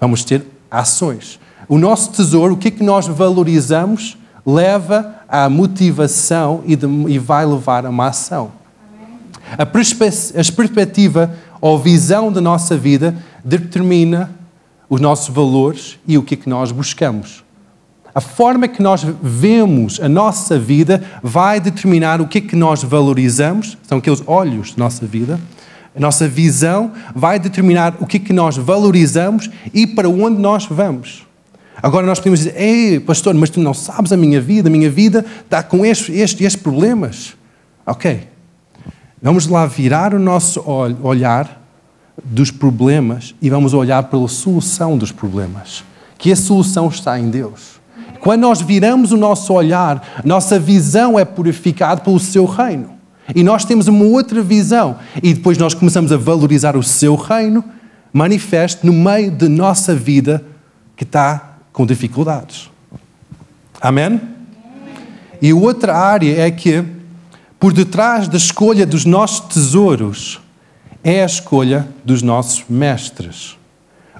Vamos 0.00 0.24
ter 0.24 0.46
ações. 0.70 1.38
O 1.68 1.78
nosso 1.78 2.12
tesouro, 2.12 2.54
o 2.54 2.56
que 2.56 2.68
é 2.68 2.70
que 2.70 2.82
nós 2.82 3.06
valorizamos, 3.06 4.16
leva 4.44 5.14
à 5.28 5.48
motivação 5.48 6.62
e, 6.66 6.74
de, 6.74 6.86
e 7.08 7.18
vai 7.18 7.44
levar 7.44 7.84
a 7.84 7.90
uma 7.90 8.08
ação. 8.08 8.52
A, 9.58 9.66
perspe 9.66 10.04
a 10.04 10.52
perspectiva 10.52 11.34
ou 11.60 11.78
visão 11.78 12.32
da 12.32 12.40
nossa 12.40 12.76
vida 12.76 13.16
determina 13.44 14.30
os 14.88 15.00
nossos 15.00 15.34
valores 15.34 15.98
e 16.06 16.16
o 16.16 16.22
que 16.22 16.34
é 16.34 16.36
que 16.36 16.48
nós 16.48 16.72
buscamos. 16.72 17.44
A 18.14 18.20
forma 18.20 18.66
que 18.66 18.82
nós 18.82 19.04
vemos 19.22 20.00
a 20.00 20.08
nossa 20.08 20.58
vida 20.58 21.02
vai 21.22 21.60
determinar 21.60 22.20
o 22.20 22.26
que 22.26 22.38
é 22.38 22.40
que 22.40 22.56
nós 22.56 22.82
valorizamos, 22.82 23.78
são 23.82 23.98
aqueles 23.98 24.22
olhos 24.26 24.74
da 24.74 24.84
nossa 24.84 25.06
vida. 25.06 25.40
A 25.94 26.00
nossa 26.00 26.28
visão 26.28 26.92
vai 27.14 27.38
determinar 27.38 27.96
o 28.00 28.06
que 28.06 28.16
é 28.16 28.20
que 28.20 28.32
nós 28.32 28.56
valorizamos 28.56 29.50
e 29.74 29.86
para 29.86 30.08
onde 30.08 30.40
nós 30.40 30.66
vamos. 30.66 31.26
Agora 31.82 32.06
nós 32.06 32.18
podemos 32.18 32.40
dizer, 32.40 32.54
ei, 32.60 33.00
pastor, 33.00 33.34
mas 33.34 33.50
tu 33.50 33.58
não 33.58 33.74
sabes 33.74 34.12
a 34.12 34.16
minha 34.16 34.40
vida, 34.40 34.68
a 34.68 34.72
minha 34.72 34.90
vida 34.90 35.24
está 35.44 35.62
com 35.62 35.84
estes, 35.84 36.14
estes, 36.14 36.46
estes 36.46 36.62
problemas. 36.62 37.34
Ok. 37.86 38.28
Vamos 39.22 39.46
lá 39.46 39.66
virar 39.66 40.14
o 40.14 40.18
nosso 40.18 40.62
olhar 41.02 41.60
dos 42.22 42.50
problemas 42.50 43.34
e 43.40 43.50
vamos 43.50 43.74
olhar 43.74 44.04
pela 44.04 44.28
solução 44.28 44.96
dos 44.96 45.10
problemas. 45.10 45.82
Que 46.18 46.32
a 46.32 46.36
solução 46.36 46.88
está 46.88 47.18
em 47.18 47.30
Deus. 47.30 47.79
Quando 48.20 48.42
nós 48.42 48.60
viramos 48.60 49.12
o 49.12 49.16
nosso 49.16 49.52
olhar, 49.52 50.20
nossa 50.24 50.58
visão 50.58 51.18
é 51.18 51.24
purificada 51.24 52.00
pelo 52.00 52.20
seu 52.20 52.44
reino. 52.44 52.90
E 53.34 53.42
nós 53.42 53.64
temos 53.64 53.88
uma 53.88 54.04
outra 54.04 54.42
visão. 54.42 54.98
E 55.22 55.32
depois 55.32 55.56
nós 55.56 55.74
começamos 55.74 56.12
a 56.12 56.16
valorizar 56.16 56.76
o 56.76 56.82
seu 56.82 57.14
reino, 57.14 57.64
manifesto 58.12 58.86
no 58.86 58.92
meio 58.92 59.30
de 59.30 59.48
nossa 59.48 59.94
vida 59.94 60.44
que 60.96 61.04
está 61.04 61.56
com 61.72 61.86
dificuldades. 61.86 62.70
Amém? 63.80 64.20
E 65.40 65.52
outra 65.52 65.96
área 65.96 66.40
é 66.40 66.50
que, 66.50 66.84
por 67.58 67.72
detrás 67.72 68.28
da 68.28 68.36
escolha 68.36 68.84
dos 68.84 69.06
nossos 69.06 69.54
tesouros, 69.54 70.40
é 71.02 71.22
a 71.22 71.26
escolha 71.26 71.88
dos 72.04 72.20
nossos 72.20 72.64
mestres. 72.68 73.56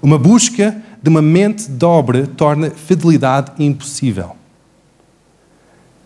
Uma 0.03 0.19
busca 0.19 0.81
de 1.03 1.09
uma 1.09 1.23
mente 1.23 1.71
dobre 1.71 2.27
torna 2.27 2.71
fidelidade 2.71 3.53
impossível. 3.59 4.37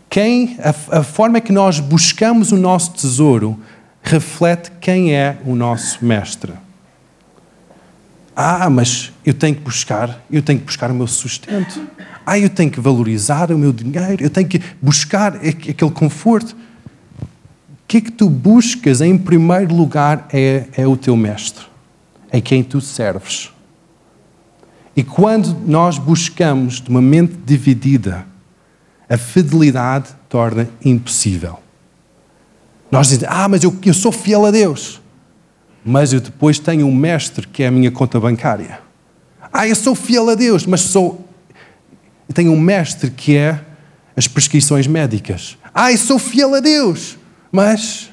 Quem, 0.09 0.57
a, 0.61 0.99
a 0.99 1.03
forma 1.03 1.41
que 1.41 1.53
nós 1.53 1.81
buscamos 1.81 2.53
o 2.53 2.57
nosso 2.57 2.93
tesouro 2.93 3.59
reflete 4.01 4.71
quem 4.81 5.13
é 5.13 5.39
o 5.45 5.57
nosso 5.57 6.05
mestre. 6.05 6.53
Ah, 8.37 8.69
mas 8.69 9.13
eu 9.25 9.33
tenho 9.33 9.55
que 9.55 9.63
buscar, 9.63 10.23
eu 10.31 10.43
tenho 10.43 10.59
que 10.59 10.67
buscar 10.67 10.91
o 10.91 10.95
meu 10.95 11.07
sustento. 11.07 11.81
Ah, 12.27 12.39
eu 12.39 12.51
tenho 12.51 12.71
que 12.71 12.81
valorizar 12.81 13.51
o 13.51 13.59
meu 13.59 13.73
dinheiro, 13.73 14.23
eu 14.23 14.31
tenho 14.31 14.49
que 14.49 14.61
buscar 14.81 15.37
aquele 15.37 15.91
conforto. 15.91 16.55
O 17.23 17.87
que 17.87 17.99
é 17.99 18.01
que 18.01 18.11
tu 18.11 18.29
buscas 18.29 19.01
em 19.01 19.17
primeiro 19.17 19.75
lugar 19.75 20.27
é, 20.33 20.67
é 20.77 20.87
o 20.87 20.97
teu 20.97 21.17
mestre, 21.17 21.65
é 22.31 22.41
quem 22.41 22.63
tu 22.63 22.81
serves. 22.81 23.54
E 24.97 25.03
quando 25.03 25.57
nós 25.67 25.99
buscamos 25.99 26.81
de 26.81 26.89
uma 26.89 27.03
mente 27.03 27.35
dividida, 27.45 28.25
a 29.09 29.17
fidelidade 29.17 30.11
torna 30.29 30.69
impossível. 30.85 31.59
Nós 32.91 33.09
dizemos, 33.09 33.35
ah, 33.37 33.49
mas 33.49 33.65
eu, 33.65 33.77
eu 33.85 33.95
sou 33.95 34.13
fiel 34.13 34.47
a 34.47 34.51
Deus, 34.51 35.01
mas 35.85 36.13
eu 36.13 36.21
depois 36.21 36.59
tenho 36.59 36.87
um 36.87 36.95
mestre 36.95 37.47
que 37.47 37.63
é 37.63 37.67
a 37.67 37.71
minha 37.71 37.91
conta 37.91 38.21
bancária. 38.21 38.81
Ah, 39.53 39.67
eu 39.67 39.75
sou 39.75 39.95
fiel 39.95 40.31
a 40.31 40.35
Deus, 40.35 40.65
mas 40.65 40.81
sou. 40.81 41.29
Eu 42.29 42.35
tenho 42.35 42.53
um 42.53 42.59
mestre 42.59 43.11
que 43.11 43.37
é 43.37 43.61
as 44.17 44.29
prescrições 44.29 44.87
médicas. 44.87 45.59
Ah, 45.75 45.91
eu 45.91 45.99
sou 45.99 46.19
fiel 46.19 46.55
a 46.55 46.61
Deus, 46.61 47.19
mas 47.51 48.11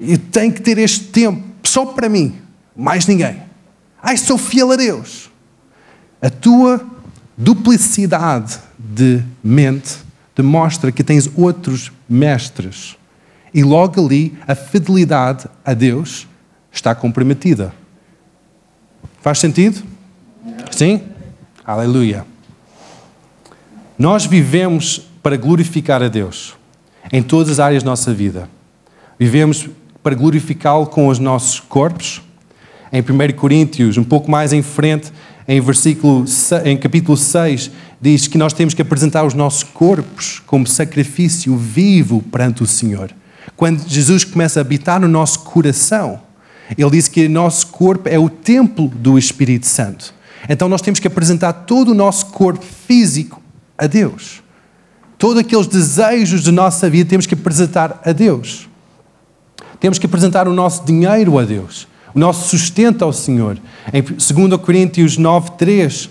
eu 0.00 0.18
tenho 0.18 0.52
que 0.52 0.60
ter 0.60 0.78
este 0.78 1.04
tempo 1.06 1.42
só 1.62 1.86
para 1.86 2.08
mim, 2.08 2.36
mais 2.76 3.06
ninguém. 3.06 3.40
Ah, 4.02 4.12
eu 4.12 4.18
sou 4.18 4.36
fiel 4.36 4.72
a 4.72 4.76
Deus. 4.76 5.29
A 6.20 6.28
tua 6.28 6.84
duplicidade 7.36 8.58
de 8.78 9.22
mente 9.42 9.98
demonstra 10.36 10.92
que 10.92 11.02
tens 11.02 11.30
outros 11.36 11.90
mestres. 12.08 12.96
E 13.52 13.62
logo 13.62 14.04
ali 14.04 14.38
a 14.46 14.54
fidelidade 14.54 15.46
a 15.64 15.74
Deus 15.74 16.28
está 16.70 16.94
comprometida. 16.94 17.74
Faz 19.20 19.38
sentido? 19.38 19.82
Sim? 20.70 21.02
Aleluia. 21.64 22.24
Nós 23.98 24.24
vivemos 24.24 25.02
para 25.22 25.36
glorificar 25.36 26.02
a 26.02 26.08
Deus 26.08 26.54
em 27.12 27.22
todas 27.22 27.52
as 27.52 27.60
áreas 27.60 27.82
da 27.82 27.90
nossa 27.90 28.14
vida. 28.14 28.48
Vivemos 29.18 29.68
para 30.02 30.14
glorificá-lo 30.14 30.86
com 30.86 31.08
os 31.08 31.18
nossos 31.18 31.60
corpos. 31.60 32.22
Em 32.92 33.02
1 33.02 33.36
Coríntios, 33.36 33.98
um 33.98 34.04
pouco 34.04 34.30
mais 34.30 34.52
em 34.52 34.62
frente, 34.62 35.12
em 35.52 35.60
versículo 35.60 36.24
em 36.64 36.76
capítulo 36.76 37.16
6, 37.16 37.72
diz 38.00 38.28
que 38.28 38.38
nós 38.38 38.52
temos 38.52 38.72
que 38.72 38.82
apresentar 38.82 39.24
os 39.24 39.34
nossos 39.34 39.64
corpos 39.64 40.40
como 40.46 40.64
sacrifício 40.64 41.56
vivo 41.56 42.22
perante 42.30 42.62
o 42.62 42.66
Senhor. 42.68 43.10
Quando 43.56 43.84
Jesus 43.84 44.22
começa 44.22 44.60
a 44.60 44.62
habitar 44.62 45.00
no 45.00 45.08
nosso 45.08 45.40
coração, 45.40 46.20
ele 46.78 46.90
diz 46.90 47.08
que 47.08 47.26
o 47.26 47.28
nosso 47.28 47.66
corpo 47.66 48.08
é 48.08 48.16
o 48.16 48.30
templo 48.30 48.86
do 48.86 49.18
Espírito 49.18 49.66
Santo. 49.66 50.14
Então 50.48 50.68
nós 50.68 50.82
temos 50.82 51.00
que 51.00 51.08
apresentar 51.08 51.52
todo 51.52 51.90
o 51.90 51.94
nosso 51.94 52.26
corpo 52.26 52.64
físico 52.64 53.42
a 53.76 53.88
Deus. 53.88 54.44
Todos 55.18 55.38
aqueles 55.38 55.66
desejos 55.66 56.44
de 56.44 56.52
nossa 56.52 56.88
vida 56.88 57.10
temos 57.10 57.26
que 57.26 57.34
apresentar 57.34 58.00
a 58.04 58.12
Deus. 58.12 58.68
Temos 59.80 59.98
que 59.98 60.06
apresentar 60.06 60.46
o 60.46 60.54
nosso 60.54 60.84
dinheiro 60.84 61.40
a 61.40 61.44
Deus, 61.44 61.88
o 62.14 62.18
nosso 62.18 62.48
sustento 62.48 63.04
ao 63.04 63.12
Senhor. 63.12 63.58
Em 63.92 64.02
2 64.02 64.60
Coríntios 64.60 65.16
9, 65.16 65.52
3, 65.52 66.10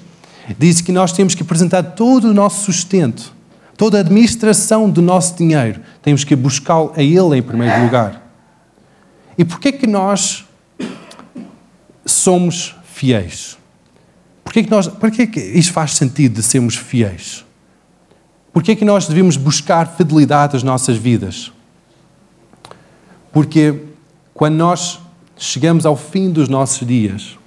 diz 0.57 0.81
que 0.81 0.91
nós 0.91 1.11
temos 1.11 1.35
que 1.35 1.43
apresentar 1.43 1.83
todo 1.83 2.29
o 2.29 2.33
nosso 2.33 2.65
sustento, 2.65 3.33
toda 3.77 3.97
a 3.97 4.01
administração 4.01 4.89
do 4.89 5.01
nosso 5.01 5.35
dinheiro, 5.35 5.81
temos 6.01 6.23
que 6.23 6.35
buscá-lo 6.35 6.93
a 6.95 7.01
Ele 7.01 7.37
em 7.37 7.41
primeiro 7.41 7.83
lugar. 7.83 8.27
E 9.37 9.45
porquê 9.45 9.71
que 9.71 9.87
nós 9.87 10.45
somos 12.05 12.75
fiéis? 12.93 13.57
Porquê 14.43 14.63
que, 14.63 14.71
nós, 14.71 14.87
porquê 14.87 15.27
que 15.27 15.39
isto 15.39 15.71
faz 15.71 15.93
sentido 15.93 16.35
de 16.35 16.43
sermos 16.43 16.75
fiéis? 16.75 17.45
Porquê 18.51 18.75
que 18.75 18.83
nós 18.83 19.07
devemos 19.07 19.37
buscar 19.37 19.95
fidelidade 19.95 20.57
às 20.57 20.63
nossas 20.63 20.97
vidas? 20.97 21.51
Porque 23.31 23.83
quando 24.33 24.55
nós 24.55 24.99
chegamos 25.39 25.85
ao 25.85 25.95
fim 25.95 26.29
dos 26.29 26.49
nossos 26.49 26.85
dias, 26.85 27.37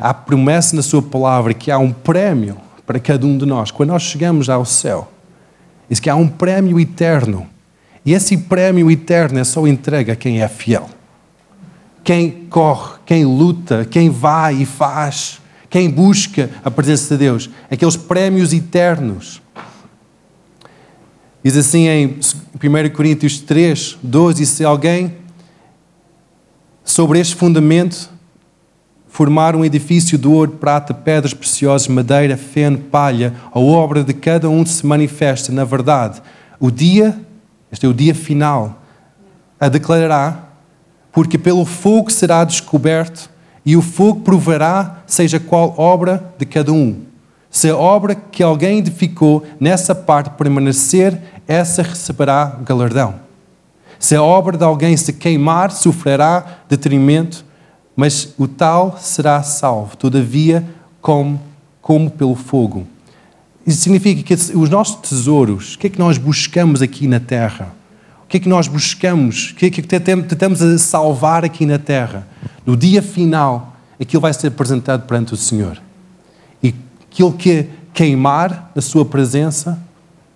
há 0.00 0.12
promessa 0.12 0.74
na 0.74 0.82
Sua 0.82 1.00
palavra 1.00 1.54
que 1.54 1.70
há 1.70 1.78
um 1.78 1.92
prémio 1.92 2.56
para 2.84 2.98
cada 2.98 3.24
um 3.24 3.38
de 3.38 3.46
nós. 3.46 3.70
Quando 3.70 3.90
nós 3.90 4.02
chegamos 4.02 4.50
ao 4.50 4.64
céu, 4.64 5.10
diz 5.88 6.00
que 6.00 6.10
há 6.10 6.16
um 6.16 6.26
prémio 6.28 6.78
eterno. 6.78 7.46
E 8.04 8.12
esse 8.12 8.36
prémio 8.36 8.90
eterno 8.90 9.38
é 9.38 9.44
só 9.44 9.66
entregue 9.66 10.10
a 10.10 10.16
quem 10.16 10.42
é 10.42 10.48
fiel. 10.48 10.90
Quem 12.02 12.46
corre, 12.50 12.98
quem 13.06 13.24
luta, 13.24 13.86
quem 13.88 14.10
vai 14.10 14.62
e 14.62 14.66
faz, 14.66 15.40
quem 15.68 15.88
busca 15.88 16.50
a 16.64 16.70
presença 16.70 17.14
de 17.14 17.24
Deus. 17.24 17.50
Aqueles 17.70 17.96
prémios 17.96 18.52
eternos. 18.52 19.40
Diz 21.44 21.56
assim 21.56 21.86
em 21.86 22.06
1 22.06 22.90
Coríntios 22.92 23.38
3, 23.38 23.98
12: 24.02 24.42
e 24.42 24.46
se 24.46 24.64
alguém 24.64 25.20
sobre 26.90 27.20
este 27.20 27.36
fundamento 27.36 28.10
formar 29.06 29.54
um 29.54 29.64
edifício 29.64 30.18
de 30.18 30.26
ouro, 30.26 30.52
prata, 30.52 30.92
pedras 30.92 31.32
preciosas, 31.32 31.88
madeira, 31.88 32.36
feno, 32.36 32.78
palha, 32.78 33.34
a 33.52 33.58
obra 33.58 34.02
de 34.02 34.12
cada 34.12 34.48
um 34.48 34.64
se 34.66 34.84
manifesta, 34.86 35.52
na 35.52 35.64
verdade, 35.64 36.22
o 36.58 36.70
dia, 36.70 37.18
este 37.70 37.86
é 37.86 37.88
o 37.88 37.94
dia 37.94 38.14
final, 38.14 38.82
a 39.58 39.68
declarará, 39.68 40.48
porque 41.12 41.38
pelo 41.38 41.64
fogo 41.64 42.10
será 42.10 42.44
descoberto 42.44 43.30
e 43.64 43.76
o 43.76 43.82
fogo 43.82 44.20
provará 44.20 45.02
seja 45.06 45.38
qual 45.38 45.74
obra 45.76 46.32
de 46.38 46.46
cada 46.46 46.72
um. 46.72 47.02
Se 47.50 47.68
a 47.68 47.76
obra 47.76 48.14
que 48.14 48.42
alguém 48.42 48.78
edificou 48.78 49.44
nessa 49.58 49.94
parte 49.94 50.30
permanecer, 50.30 51.20
essa 51.46 51.82
receberá 51.82 52.58
galardão. 52.64 53.29
Se 54.00 54.16
a 54.16 54.22
obra 54.22 54.56
de 54.56 54.64
alguém 54.64 54.96
se 54.96 55.12
queimar, 55.12 55.70
sofrerá 55.70 56.62
detrimento, 56.66 57.44
mas 57.94 58.32
o 58.38 58.48
tal 58.48 58.96
será 58.98 59.42
salvo, 59.42 59.94
todavia, 59.94 60.66
como, 61.02 61.38
como 61.82 62.10
pelo 62.10 62.34
fogo. 62.34 62.86
Isso 63.66 63.82
significa 63.82 64.22
que 64.22 64.34
os 64.56 64.70
nossos 64.70 65.06
tesouros, 65.06 65.74
o 65.74 65.78
que 65.78 65.88
é 65.88 65.90
que 65.90 65.98
nós 65.98 66.16
buscamos 66.16 66.80
aqui 66.80 67.06
na 67.06 67.20
terra? 67.20 67.74
O 68.24 68.26
que 68.26 68.38
é 68.38 68.40
que 68.40 68.48
nós 68.48 68.66
buscamos? 68.66 69.50
O 69.50 69.56
que 69.56 69.66
é 69.66 69.70
que 69.70 69.82
tentamos 69.82 70.60
salvar 70.80 71.44
aqui 71.44 71.66
na 71.66 71.78
terra? 71.78 72.26
No 72.64 72.78
dia 72.78 73.02
final, 73.02 73.76
aquilo 74.00 74.22
vai 74.22 74.32
ser 74.32 74.46
apresentado 74.46 75.06
perante 75.06 75.34
o 75.34 75.36
Senhor. 75.36 75.78
E 76.62 76.74
aquilo 77.02 77.34
que 77.34 77.68
queimar 77.92 78.72
na 78.74 78.80
sua 78.80 79.04
presença 79.04 79.78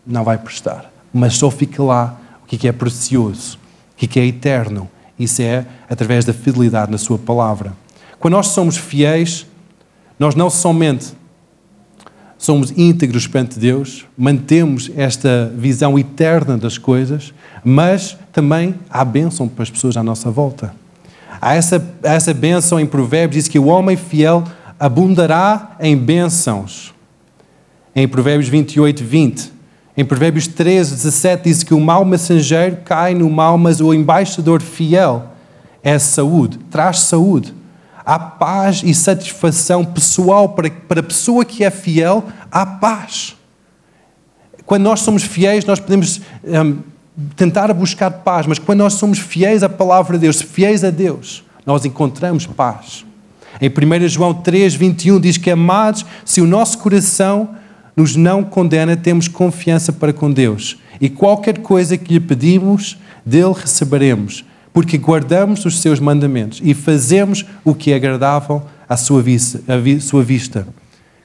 não 0.07 0.23
vai 0.23 0.37
prestar. 0.37 0.93
Mas 1.15 1.35
só 1.39 1.51
fica 1.51 1.83
lá 1.83 2.21
o 2.55 2.59
que 2.59 2.69
é 2.69 2.73
precioso, 2.73 3.59
o 3.93 3.97
que 3.97 4.19
é 4.19 4.27
eterno. 4.27 4.89
Isso 5.19 5.43
é 5.43 5.67
através 5.89 6.25
da 6.25 6.33
fidelidade 6.33 6.91
na 6.91 6.99
sua 6.99 7.19
palavra. 7.19 7.73
Quando 8.19 8.35
nós 8.35 8.49
somos 8.49 8.77
fiéis, 8.77 9.47
nós 10.19 10.35
não 10.35 10.51
somente 10.51 11.13
somos 12.45 12.73
íntegros 12.77 13.27
perante 13.27 13.59
Deus, 13.59 14.05
mantemos 14.19 14.91
esta 14.97 15.51
visão 15.57 15.99
eterna 15.99 16.59
das 16.59 16.77
coisas, 16.77 17.33
mas 17.65 18.19
também 18.33 18.75
há 18.91 19.03
bênção 19.03 19.49
para 19.49 19.63
as 19.63 19.71
pessoas 19.71 19.97
à 19.97 20.03
nossa 20.03 20.31
volta. 20.31 20.75
Há 21.41 21.55
essa, 21.55 21.83
essa 22.03 22.35
bênção 22.35 22.79
em 22.79 22.87
Provérbios, 22.87 23.45
diz 23.45 23.49
que 23.49 23.59
o 23.59 23.67
homem 23.67 23.97
fiel 23.97 24.45
abundará 24.79 25.77
em 25.81 25.97
bênçãos. 25.97 26.93
Em 27.97 28.07
Provérbios 28.07 28.49
28, 28.49 29.03
20. 29.03 29.54
Em 29.97 30.05
Provérbios 30.05 30.49
13, 30.49 30.97
17 30.97 31.45
diz 31.45 31.63
que 31.63 31.73
o 31.73 31.81
mau 31.81 32.05
mensageiro 32.05 32.79
cai 32.85 33.15
no 33.15 33.31
mal, 33.31 33.57
mas 33.57 33.81
o 33.81 33.95
embaixador 33.95 34.61
fiel 34.61 35.31
é 35.85 35.99
saúde, 35.99 36.59
traz 36.71 37.01
saúde. 37.01 37.55
Há 38.05 38.19
paz 38.19 38.83
e 38.85 38.93
satisfação 38.93 39.85
pessoal 39.85 40.49
para, 40.49 40.69
para 40.69 41.01
a 41.01 41.03
pessoa 41.03 41.45
que 41.45 41.63
é 41.63 41.71
fiel, 41.71 42.25
há 42.51 42.67
paz. 42.67 43.37
Quando 44.67 44.83
nós 44.83 45.01
somos 45.01 45.23
fiéis, 45.23 45.65
nós 45.65 45.79
podemos 45.79 46.21
um, 46.45 46.79
tentar 47.37 47.73
buscar 47.73 48.11
paz, 48.11 48.47
mas 48.47 48.59
quando 48.59 48.81
nós 48.81 48.95
somos 48.95 49.19
fiéis 49.19 49.63
à 49.63 49.69
palavra 49.69 50.19
de 50.19 50.23
Deus, 50.23 50.43
fiéis 50.43 50.83
a 50.83 50.91
Deus, 50.91 51.45
nós 51.65 51.85
encontramos 51.85 52.47
paz. 52.47 53.05
Em 53.61 53.69
1 53.69 54.09
João 54.09 54.35
3, 54.35 54.75
21 54.75 55.21
diz 55.21 55.37
que, 55.37 55.51
amados, 55.51 56.05
se 56.25 56.41
o 56.41 56.47
nosso 56.47 56.79
coração 56.79 57.51
nos 57.97 58.17
não 58.17 58.43
condena, 58.43 58.97
temos 58.97 59.29
confiança 59.29 59.93
para 59.93 60.13
com 60.13 60.31
Deus. 60.31 60.79
E 61.01 61.09
qualquer 61.09 61.59
coisa 61.59 61.97
que 61.97 62.15
lhe 62.15 62.21
pedimos, 62.21 62.99
dele 63.25 63.55
receberemos, 63.55 64.45
porque 64.73 64.99
guardamos 64.99 65.65
os 65.65 65.81
seus 65.81 66.01
mandamentos 66.01 66.61
e 66.63 66.75
fazemos 66.75 67.45
o 67.65 67.75
que 67.75 67.93
é 67.93 67.97
agradável 67.97 68.63
à 68.89 68.97
sua 68.97 69.23
vista, 69.23 69.63
à 69.69 70.01
sua 70.01 70.23
vista. 70.23 70.67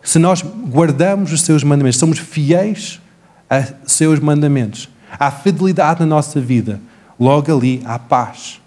Se 0.03 0.19
nós 0.19 0.41
guardamos 0.41 1.33
os 1.33 1.41
seus 1.41 1.63
mandamentos, 1.63 1.99
somos 1.99 2.19
fiéis 2.19 3.01
a 3.49 3.63
seus 3.85 4.19
mandamentos, 4.19 4.87
há 5.11 5.31
fidelidade 5.31 5.99
na 6.01 6.05
nossa 6.05 6.39
vida, 6.39 6.79
logo 7.19 7.51
ali 7.51 7.81
há 7.83 7.97
paz. 7.97 8.61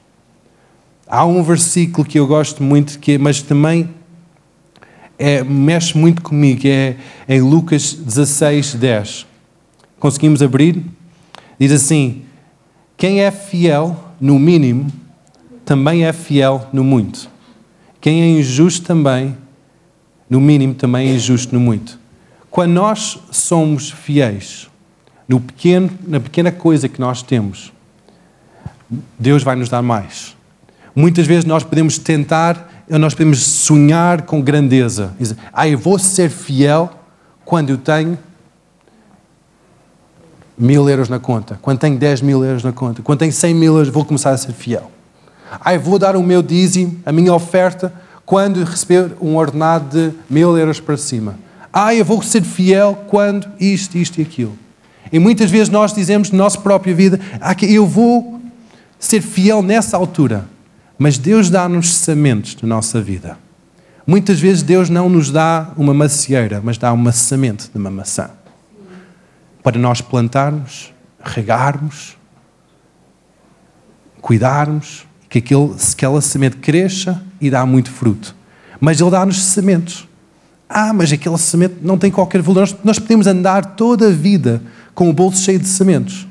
Há 1.07 1.25
um 1.25 1.43
versículo 1.43 2.07
que 2.07 2.19
eu 2.19 2.27
gosto 2.27 2.63
muito, 2.63 2.99
que, 2.99 3.19
mas 3.19 3.43
também 3.43 3.91
é, 5.19 5.43
mexe 5.45 5.97
muito 5.97 6.23
comigo, 6.23 6.63
é 6.65 6.97
em 7.29 7.41
Lucas 7.41 7.93
16, 7.95 8.75
10. 8.75 9.27
Conseguimos 9.99 10.43
abrir? 10.43 10.83
Diz 11.59 11.73
assim: 11.73 12.23
Quem 12.97 13.21
é 13.21 13.31
fiel 13.31 14.13
no 14.21 14.39
mínimo, 14.39 14.91
também 15.65 16.05
é 16.05 16.13
fiel 16.13 16.69
no 16.73 16.83
muito. 16.83 17.31
Quem 18.01 18.23
é 18.23 18.29
injusto 18.29 18.85
também, 18.87 19.37
no 20.29 20.41
mínimo, 20.41 20.75
também 20.75 21.09
é 21.09 21.15
injusto 21.15 21.55
no 21.55 21.61
muito. 21.61 22.01
Quando 22.51 22.73
nós 22.73 23.19
somos 23.31 23.91
fiéis 23.91 24.69
no 25.29 25.41
pequeno, 25.41 25.91
na 26.07 26.21
pequena 26.21 26.51
coisa 26.51 26.89
que 26.89 27.01
nós 27.01 27.23
temos, 27.23 27.73
Deus 29.19 29.43
vai 29.43 29.57
nos 29.57 29.69
dar 29.69 29.83
mais. 29.83 30.37
Muitas 30.95 31.27
vezes 31.27 31.45
nós 31.45 31.65
podemos 31.65 31.97
tentar, 31.97 32.72
nós 32.99 33.15
podemos 33.15 33.43
sonhar 33.43 34.23
com 34.23 34.41
grandeza. 34.41 35.15
Dizer, 35.19 35.37
ah, 35.53 35.69
eu 35.69 35.79
vou 35.79 35.99
ser 35.99 36.31
fiel 36.31 36.91
quando 37.45 37.71
eu 37.71 37.79
tenho 37.79 38.19
mil 40.57 40.89
euros 40.89 41.09
na 41.09 41.19
conta, 41.19 41.59
quando 41.61 41.79
tenho 41.79 41.99
10 41.99 42.21
mil 42.21 42.45
euros 42.45 42.63
na 42.63 42.73
conta, 42.73 43.03
quando 43.03 43.21
tenho 43.21 43.33
100 43.33 43.55
mil 43.55 43.75
euros, 43.75 43.89
vou 43.89 44.05
começar 44.05 44.31
a 44.31 44.37
ser 44.37 44.53
fiel. 44.53 44.91
Ah, 45.61 45.75
eu 45.75 45.81
vou 45.81 45.99
dar 45.99 46.17
o 46.17 46.23
meu 46.23 46.43
dízimo, 46.43 47.01
a 47.05 47.13
minha 47.13 47.35
oferta, 47.35 47.93
quando 48.25 48.63
receber 48.65 49.13
um 49.21 49.37
ordenado 49.37 49.89
de 49.91 50.15
mil 50.31 50.57
euros 50.57 50.81
para 50.81 50.97
cima. 50.97 51.39
Ah, 51.73 51.95
eu 51.95 52.05
vou 52.05 52.23
ser 52.23 52.43
fiel 52.43 53.05
quando 53.09 53.49
isto, 53.59 53.97
isto 53.97 54.19
e 54.19 54.23
aquilo. 54.23 54.57
E 55.13 55.19
muitas 55.19 55.51
vezes 55.51 55.69
nós 55.69 55.93
dizemos 55.93 56.31
na 56.31 56.39
nossa 56.39 56.59
própria 56.59 56.95
vida, 56.95 57.19
ah, 57.41 57.55
eu 57.63 57.87
vou 57.87 58.41
ser 58.99 59.21
fiel 59.21 59.63
nessa 59.63 59.97
altura. 59.97 60.47
Mas 61.03 61.19
Deus 61.19 61.51
dá-nos 61.51 61.97
sementes 61.97 62.63
na 62.63 62.69
nossa 62.69 63.03
vida. 63.03 63.37
Muitas 64.07 64.39
vezes 64.39 64.63
Deus 64.63 64.89
não 64.89 65.09
nos 65.09 65.33
dá 65.33 65.73
uma 65.77 65.93
macieira, 65.93 66.61
mas 66.63 66.79
dá 66.79 66.93
uma 66.93 67.11
semente 67.11 67.69
de 67.69 67.77
uma 67.77 67.91
maçã. 67.91 68.31
Para 69.65 69.81
nós 69.81 70.01
plantarmos, 70.01 70.95
regarmos, 71.21 72.17
cuidarmos, 74.21 75.05
que 75.29 75.39
aquele, 75.39 75.75
aquela 75.93 76.21
semente 76.21 76.59
cresça 76.59 77.21
e 77.41 77.51
dá 77.51 77.67
muito 77.67 77.91
fruto. 77.91 78.37
Mas 78.81 79.01
Ele 79.01 79.11
dá-nos 79.11 79.43
sementes. 79.43 80.07
Ah, 80.69 80.93
mas 80.93 81.13
aquela 81.13 81.37
semente 81.37 81.79
não 81.83 81.99
tem 81.99 82.13
qualquer 82.13 82.43
valor. 82.43 82.61
Nós, 82.61 82.77
nós 82.85 82.99
podemos 83.01 83.27
andar 83.27 83.75
toda 83.75 84.07
a 84.07 84.13
vida 84.13 84.63
com 84.95 85.11
o 85.11 85.13
bolso 85.13 85.43
cheio 85.43 85.59
de 85.59 85.67
sementes. 85.67 86.29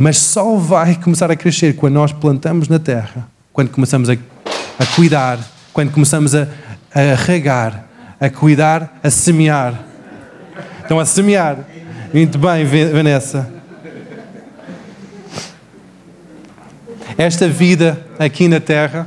Mas 0.00 0.16
só 0.16 0.56
vai 0.56 0.94
começar 0.94 1.30
a 1.30 1.36
crescer 1.36 1.76
quando 1.76 1.92
nós 1.92 2.10
plantamos 2.10 2.68
na 2.68 2.78
terra, 2.78 3.28
quando 3.52 3.68
começamos 3.68 4.08
a, 4.08 4.14
a 4.14 4.86
cuidar, 4.96 5.38
quando 5.74 5.92
começamos 5.92 6.34
a, 6.34 6.48
a 6.94 7.14
regar, 7.14 7.84
a 8.18 8.30
cuidar, 8.30 8.98
a 9.02 9.10
semear. 9.10 9.78
Estão 10.80 10.98
a 10.98 11.04
semear. 11.04 11.58
Muito 12.14 12.38
bem, 12.38 12.64
Vanessa. 12.64 13.52
Esta 17.18 17.46
vida 17.46 18.02
aqui 18.18 18.48
na 18.48 18.58
terra, 18.58 19.06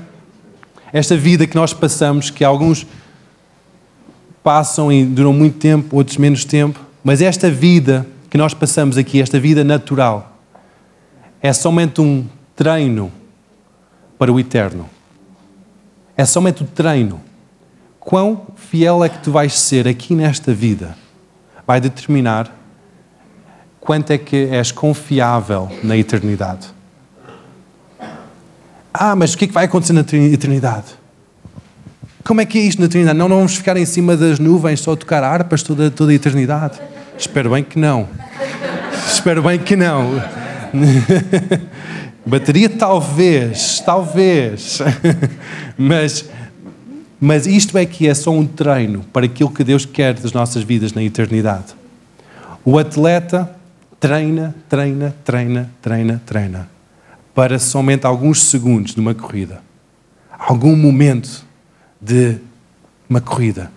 esta 0.93 1.17
vida 1.17 1.47
que 1.47 1.55
nós 1.55 1.73
passamos, 1.73 2.29
que 2.29 2.43
alguns 2.43 2.85
passam 4.43 4.91
e 4.91 5.03
duram 5.03 5.33
muito 5.33 5.57
tempo, 5.57 5.95
outros 5.95 6.17
menos 6.17 6.45
tempo, 6.45 6.79
mas 7.03 7.19
esta 7.19 7.49
vida 7.49 8.05
que 8.29 8.37
nós 8.37 8.53
passamos 8.53 8.95
aqui, 8.95 9.19
esta 9.19 9.39
vida 9.39 9.63
natural, 9.63 10.32
é 11.43 11.51
somente 11.51 11.99
um 11.99 12.25
treino 12.55 13.11
para 14.17 14.31
o 14.31 14.39
eterno. 14.39 14.89
É 16.15 16.23
somente 16.23 16.63
o 16.63 16.65
treino. 16.65 17.21
Quão 17.99 18.47
fiel 18.55 19.03
é 19.03 19.09
que 19.09 19.19
tu 19.19 19.29
vais 19.29 19.53
ser 19.59 19.85
aqui 19.85 20.15
nesta 20.15 20.53
vida 20.53 20.95
vai 21.67 21.81
determinar 21.81 22.49
quanto 23.81 24.11
é 24.11 24.17
que 24.17 24.47
és 24.49 24.71
confiável 24.71 25.69
na 25.83 25.97
eternidade. 25.97 26.67
Ah, 28.93 29.13
mas 29.13 29.33
o 29.33 29.37
que 29.37 29.43
é 29.43 29.47
que 29.49 29.53
vai 29.53 29.65
acontecer 29.65 29.91
na 29.91 30.01
eternidade? 30.01 30.95
Como 32.23 32.39
é 32.39 32.45
que 32.45 32.57
é 32.57 32.61
isto 32.61 32.79
na 32.79 32.85
eternidade? 32.85 33.17
Não, 33.19 33.27
não 33.27 33.37
vamos 33.37 33.57
ficar 33.57 33.75
em 33.75 33.85
cima 33.85 34.15
das 34.15 34.39
nuvens 34.39 34.79
só 34.79 34.93
a 34.93 34.95
tocar 34.95 35.23
harpas 35.23 35.61
toda, 35.61 35.91
toda 35.91 36.13
a 36.13 36.15
eternidade? 36.15 36.79
Espero 37.17 37.49
bem 37.49 37.63
que 37.65 37.77
não. 37.77 38.07
Espero 39.07 39.43
bem 39.43 39.59
que 39.59 39.75
não. 39.75 40.21
Bateria 42.25 42.69
talvez, 42.69 43.81
talvez. 43.85 44.79
mas, 45.77 46.29
mas 47.19 47.45
isto 47.45 47.77
é 47.77 47.85
que 47.85 48.07
é 48.07 48.13
só 48.13 48.31
um 48.31 48.45
treino 48.45 49.03
para 49.11 49.25
aquilo 49.25 49.49
que 49.51 49.63
Deus 49.63 49.85
quer 49.85 50.13
das 50.13 50.31
nossas 50.31 50.63
vidas 50.63 50.93
na 50.93 51.03
eternidade. 51.03 51.75
O 52.65 52.77
atleta 52.77 53.49
treina, 53.99 54.55
treina, 54.67 55.15
treina, 55.23 55.69
treina, 55.81 56.21
treina 56.25 56.69
para 57.33 57.57
somente 57.57 58.05
alguns 58.05 58.43
segundos 58.43 58.93
de 58.93 58.99
uma 58.99 59.13
corrida. 59.13 59.61
Algum 60.37 60.75
momento 60.75 61.45
de 62.01 62.37
uma 63.09 63.19
corrida. 63.19 63.71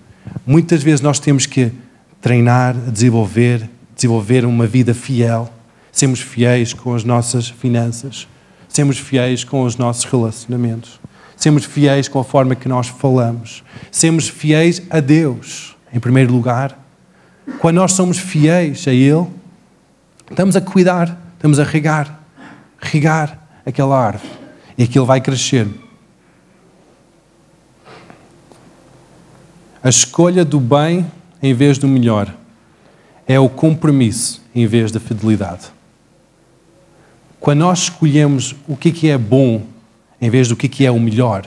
Muitas 0.46 0.82
vezes 0.82 1.00
nós 1.00 1.18
temos 1.18 1.46
que 1.46 1.72
treinar, 2.20 2.74
desenvolver, 2.74 3.68
desenvolver 3.94 4.44
uma 4.44 4.66
vida 4.66 4.92
fiel, 4.92 5.50
sermos 5.96 6.20
fiéis 6.20 6.74
com 6.74 6.94
as 6.94 7.04
nossas 7.04 7.48
finanças, 7.48 8.28
sermos 8.68 8.98
fiéis 8.98 9.44
com 9.44 9.62
os 9.62 9.76
nossos 9.78 10.04
relacionamentos, 10.04 11.00
sermos 11.34 11.64
fiéis 11.64 12.06
com 12.06 12.20
a 12.20 12.24
forma 12.24 12.54
que 12.54 12.68
nós 12.68 12.88
falamos, 12.88 13.64
sermos 13.90 14.28
fiéis 14.28 14.82
a 14.90 15.00
Deus, 15.00 15.74
em 15.90 15.98
primeiro 15.98 16.30
lugar. 16.30 16.78
Quando 17.60 17.76
nós 17.76 17.94
somos 17.94 18.18
fiéis 18.18 18.86
a 18.86 18.92
Ele, 18.92 19.26
estamos 20.30 20.54
a 20.54 20.60
cuidar, 20.60 21.18
estamos 21.34 21.58
a 21.58 21.64
regar, 21.64 22.20
regar 22.78 23.62
aquela 23.64 23.98
árvore 23.98 24.30
e 24.76 24.82
aquilo 24.82 25.06
vai 25.06 25.22
crescer. 25.22 25.66
A 29.82 29.88
escolha 29.88 30.44
do 30.44 30.60
bem 30.60 31.10
em 31.42 31.54
vez 31.54 31.78
do 31.78 31.88
melhor. 31.88 32.34
É 33.26 33.40
o 33.40 33.48
compromisso 33.48 34.42
em 34.54 34.66
vez 34.66 34.92
da 34.92 35.00
fidelidade. 35.00 35.75
Quando 37.46 37.60
nós 37.60 37.82
escolhemos 37.82 38.56
o 38.66 38.76
que 38.76 39.08
é 39.08 39.16
bom 39.16 39.62
em 40.20 40.28
vez 40.28 40.48
do 40.48 40.56
que 40.56 40.84
é 40.84 40.90
o 40.90 40.98
melhor, 40.98 41.46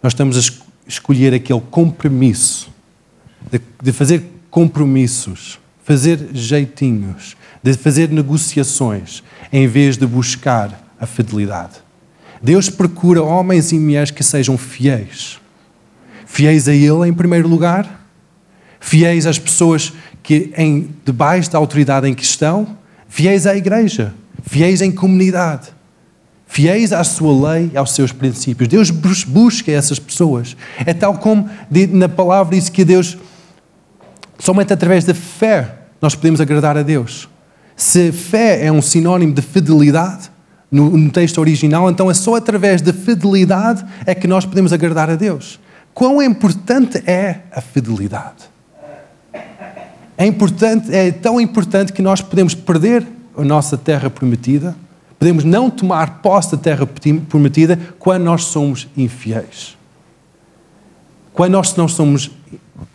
nós 0.00 0.12
estamos 0.12 0.38
a 0.38 0.52
escolher 0.86 1.34
aquele 1.34 1.60
compromisso, 1.72 2.70
de, 3.50 3.60
de 3.82 3.90
fazer 3.90 4.24
compromissos, 4.48 5.58
fazer 5.82 6.28
jeitinhos, 6.32 7.36
de 7.60 7.74
fazer 7.74 8.10
negociações, 8.10 9.24
em 9.52 9.66
vez 9.66 9.96
de 9.96 10.06
buscar 10.06 10.80
a 11.00 11.04
fidelidade. 11.04 11.80
Deus 12.40 12.70
procura 12.70 13.24
homens 13.24 13.72
e 13.72 13.80
mulheres 13.80 14.12
que 14.12 14.22
sejam 14.22 14.56
fiéis. 14.56 15.40
Fiéis 16.26 16.68
a 16.68 16.72
Ele 16.72 17.08
em 17.08 17.12
primeiro 17.12 17.48
lugar 17.48 18.06
fiéis 18.78 19.26
às 19.26 19.36
pessoas 19.36 19.92
que 20.22 20.52
em 20.56 20.94
debaixo 21.04 21.50
da 21.50 21.58
autoridade 21.58 22.08
em 22.08 22.14
que 22.14 22.22
estão, 22.22 22.76
fiéis 23.08 23.48
à 23.48 23.56
igreja, 23.56 24.14
fiéis 24.42 24.82
em 24.82 24.90
comunidade, 24.90 25.68
fiéis 26.46 26.92
à 26.92 27.02
sua 27.02 27.52
lei 27.52 27.70
e 27.72 27.76
aos 27.76 27.92
seus 27.92 28.12
princípios. 28.12 28.68
Deus 28.68 28.90
busca 28.90 29.72
essas 29.72 29.98
pessoas. 29.98 30.56
É 30.84 30.92
tal 30.92 31.18
como 31.18 31.48
na 31.90 32.08
palavra 32.08 32.54
diz 32.54 32.68
que 32.68 32.84
Deus, 32.84 33.16
somente 34.38 34.72
através 34.72 35.04
da 35.04 35.14
fé, 35.14 35.78
nós 36.00 36.14
podemos 36.14 36.40
agradar 36.40 36.76
a 36.76 36.82
Deus. 36.82 37.28
Se 37.76 38.12
fé 38.12 38.66
é 38.66 38.70
um 38.70 38.82
sinónimo 38.82 39.32
de 39.32 39.42
fidelidade, 39.42 40.30
no, 40.72 41.10
texto 41.10 41.38
original, 41.38 41.90
então 41.90 42.10
é 42.10 42.14
só 42.14 42.34
através 42.34 42.80
da 42.80 42.94
fidelidade 42.94 43.84
é 44.06 44.14
que 44.14 44.26
nós 44.26 44.46
podemos 44.46 44.72
agradar 44.72 45.10
a 45.10 45.16
Deus. 45.16 45.60
Quão 45.92 46.22
importante 46.22 47.02
é 47.06 47.40
a 47.52 47.60
fidelidade? 47.60 48.50
É 50.16 50.24
importante, 50.24 50.94
é 50.94 51.10
tão 51.10 51.38
importante 51.38 51.92
que 51.92 52.00
nós 52.00 52.22
podemos 52.22 52.54
perder 52.54 53.06
a 53.36 53.42
nossa 53.42 53.76
terra 53.76 54.10
prometida, 54.10 54.76
podemos 55.18 55.44
não 55.44 55.70
tomar 55.70 56.20
posse 56.20 56.52
da 56.52 56.58
terra 56.58 56.86
prometida 57.28 57.78
quando 57.98 58.24
nós 58.24 58.44
somos 58.44 58.88
infiéis. 58.96 59.76
Quando 61.32 61.52
nós 61.52 61.74
não 61.76 61.88
somos 61.88 62.30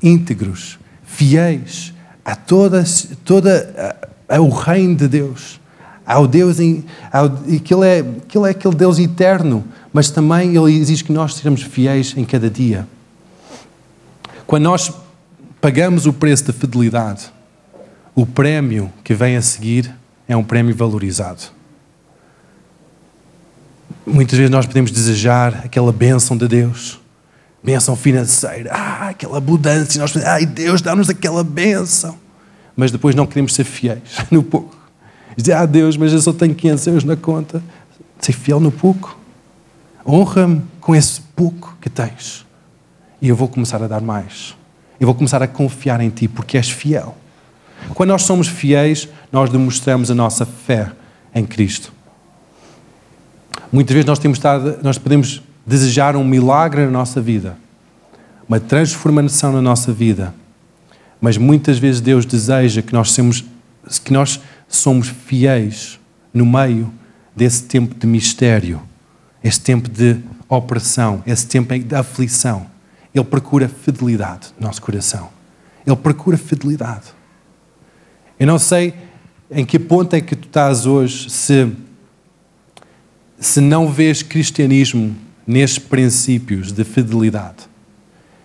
íntegros, 0.02 0.78
fiéis 1.04 1.94
a 2.24 2.36
toda, 2.36 2.84
toda 3.24 3.96
a, 4.30 4.36
a, 4.36 4.42
o 4.42 4.50
reino 4.50 4.96
de 4.96 5.08
Deus, 5.08 5.60
Ao 6.06 6.26
Deus, 6.26 6.60
em, 6.60 6.86
ao, 7.12 7.26
aquele, 7.26 7.86
é, 7.86 8.00
aquele 8.00 8.46
é 8.46 8.50
aquele 8.52 8.76
Deus 8.76 8.98
eterno, 8.98 9.66
mas 9.92 10.10
também 10.10 10.56
Ele 10.56 10.80
exige 10.80 11.04
que 11.04 11.12
nós 11.12 11.36
sejamos 11.36 11.62
fiéis 11.64 12.14
em 12.16 12.24
cada 12.24 12.50
dia. 12.50 12.88
Quando 14.46 14.64
nós 14.64 14.90
pagamos 15.60 16.06
o 16.06 16.14
preço 16.14 16.46
da 16.46 16.54
fidelidade, 16.54 17.30
o 18.16 18.26
prémio 18.26 18.90
que 19.04 19.14
vem 19.14 19.36
a 19.36 19.42
seguir 19.42 19.94
é 20.28 20.36
um 20.36 20.44
prémio 20.44 20.76
valorizado. 20.76 21.44
Muitas 24.06 24.38
vezes 24.38 24.52
nós 24.52 24.66
podemos 24.66 24.92
desejar 24.92 25.66
aquela 25.66 25.92
bênção 25.92 26.38
de 26.38 26.48
Deus, 26.48 27.00
bênção 27.64 27.96
financeira, 27.96 28.72
ah, 28.74 29.10
aquela 29.10 29.38
abundância, 29.38 30.00
nós 30.00 30.16
ai 30.18 30.46
Deus, 30.46 30.82
dá-nos 30.82 31.10
aquela 31.10 31.44
bênção, 31.44 32.18
mas 32.76 32.92
depois 32.92 33.16
não 33.16 33.26
queremos 33.26 33.54
ser 33.54 33.64
fiéis 33.64 34.18
no 34.32 34.44
pouco. 34.44 34.76
Dizer, 35.36 35.54
ah 35.54 35.66
Deus, 35.66 35.96
mas 35.96 36.12
eu 36.12 36.20
só 36.20 36.34
tenho 36.34 36.56
500 36.56 36.88
euros 36.88 37.04
na 37.04 37.16
conta. 37.16 37.62
Ser 38.20 38.34
fiel 38.34 38.60
no 38.60 38.72
pouco. 38.72 39.16
Honra-me 40.06 40.64
com 40.82 40.96
esse 40.96 41.22
pouco 41.36 41.78
que 41.80 41.92
tens. 41.92 42.44
E 43.22 43.30
eu 43.30 43.36
vou 43.36 43.48
começar 43.48 43.82
a 43.84 43.88
dar 43.88 44.02
mais. 44.02 44.56
Eu 45.00 45.06
vou 45.06 45.14
começar 45.14 45.44
a 45.44 45.48
confiar 45.48 46.02
em 46.02 46.10
Ti, 46.10 46.28
porque 46.28 46.58
és 46.58 46.72
fiel. 46.72 47.16
Quando 47.94 48.10
nós 48.10 48.24
somos 48.24 48.48
fiéis, 48.48 49.08
nós 49.32 49.50
demonstramos 49.50 50.12
a 50.12 50.16
nossa 50.16 50.46
fé 50.46 50.92
em 51.34 51.46
Cristo. 51.46 51.92
Muitas 53.72 53.94
vezes 53.94 54.06
nós, 54.06 54.20
temos 54.20 54.38
estado, 54.38 54.80
nós 54.82 54.98
podemos 54.98 55.42
desejar 55.66 56.16
um 56.16 56.24
milagre 56.24 56.86
na 56.86 56.92
nossa 56.92 57.20
vida, 57.22 57.58
uma 58.48 58.60
transformação 58.60 59.52
na 59.52 59.62
nossa 59.62 59.92
vida, 59.92 60.34
mas 61.20 61.38
muitas 61.38 61.78
vezes 61.78 62.00
Deus 62.00 62.26
deseja 62.26 62.82
que 62.82 62.94
nós, 62.94 63.12
somos, 63.12 63.44
que 64.04 64.14
nós 64.14 64.40
somos 64.68 65.10
fiéis 65.10 66.00
no 66.34 66.46
meio 66.46 66.92
desse 67.36 67.64
tempo 67.64 67.94
de 67.94 68.08
mistério, 68.08 68.82
esse 69.44 69.60
tempo 69.60 69.90
de 69.90 70.18
opressão, 70.48 71.22
esse 71.26 71.46
tempo 71.46 71.78
de 71.78 71.96
aflição. 71.96 72.68
Ele 73.14 73.24
procura 73.24 73.68
fidelidade 73.68 74.50
no 74.60 74.68
nosso 74.68 74.82
coração. 74.82 75.30
Ele 75.86 75.96
procura 75.96 76.38
fidelidade. 76.38 77.17
Eu 78.40 78.46
não 78.46 78.60
sei 78.60 78.94
em 79.50 79.66
que 79.66 79.80
ponto 79.80 80.14
é 80.16 80.22
que 80.22 80.36
tu 80.36 80.48
estás 80.48 80.86
hoje 80.86 81.30
se 81.30 81.72
se 83.40 83.62
não 83.62 83.92
vês 83.92 84.24
cristianismo 84.24 85.16
nestes 85.46 85.80
princípios 85.80 86.72
de 86.72 86.84
fidelidade, 86.84 87.70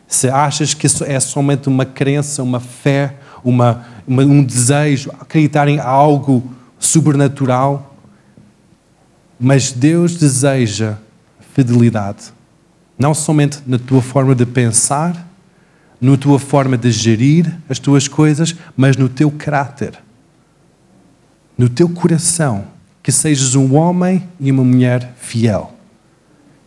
se 0.07 0.29
achas 0.29 0.75
que 0.75 0.87
isso 0.87 1.05
é 1.05 1.19
somente 1.19 1.69
uma 1.69 1.87
crença, 1.87 2.43
uma 2.43 2.61
fé, 2.61 3.17
uma, 3.43 3.87
uma, 4.07 4.23
um 4.23 4.45
desejo, 4.45 5.11
acreditar 5.19 5.67
em 5.69 5.79
algo 5.79 6.53
sobrenatural, 6.79 7.97
mas 9.41 9.73
Deus 9.73 10.17
deseja 10.17 10.99
fidelidade, 11.55 12.33
não 12.99 13.15
somente 13.15 13.61
na 13.67 13.79
tua 13.79 14.03
forma 14.03 14.35
de 14.35 14.45
pensar, 14.45 15.32
na 16.03 16.17
tua 16.17 16.41
forma 16.41 16.77
de 16.77 16.91
gerir 16.91 17.57
as 17.69 17.79
tuas 17.79 18.09
coisas, 18.09 18.57
mas 18.77 18.97
no 18.97 19.09
teu 19.09 19.31
caráter, 19.31 19.97
no 21.57 21.69
teu 21.69 21.89
coração 21.89 22.67
que 23.01 23.13
sejas 23.13 23.55
um 23.55 23.77
homem 23.77 24.29
e 24.41 24.51
uma 24.51 24.65
mulher 24.65 25.15
fiel. 25.17 25.73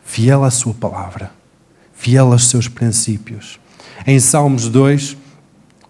Fiel 0.05 0.45
à 0.45 0.49
sua 0.49 0.73
palavra, 0.73 1.31
fiel 1.93 2.31
aos 2.31 2.47
seus 2.47 2.69
princípios. 2.69 3.59
Em 4.07 4.19
Salmos 4.21 4.69
2, 4.69 5.17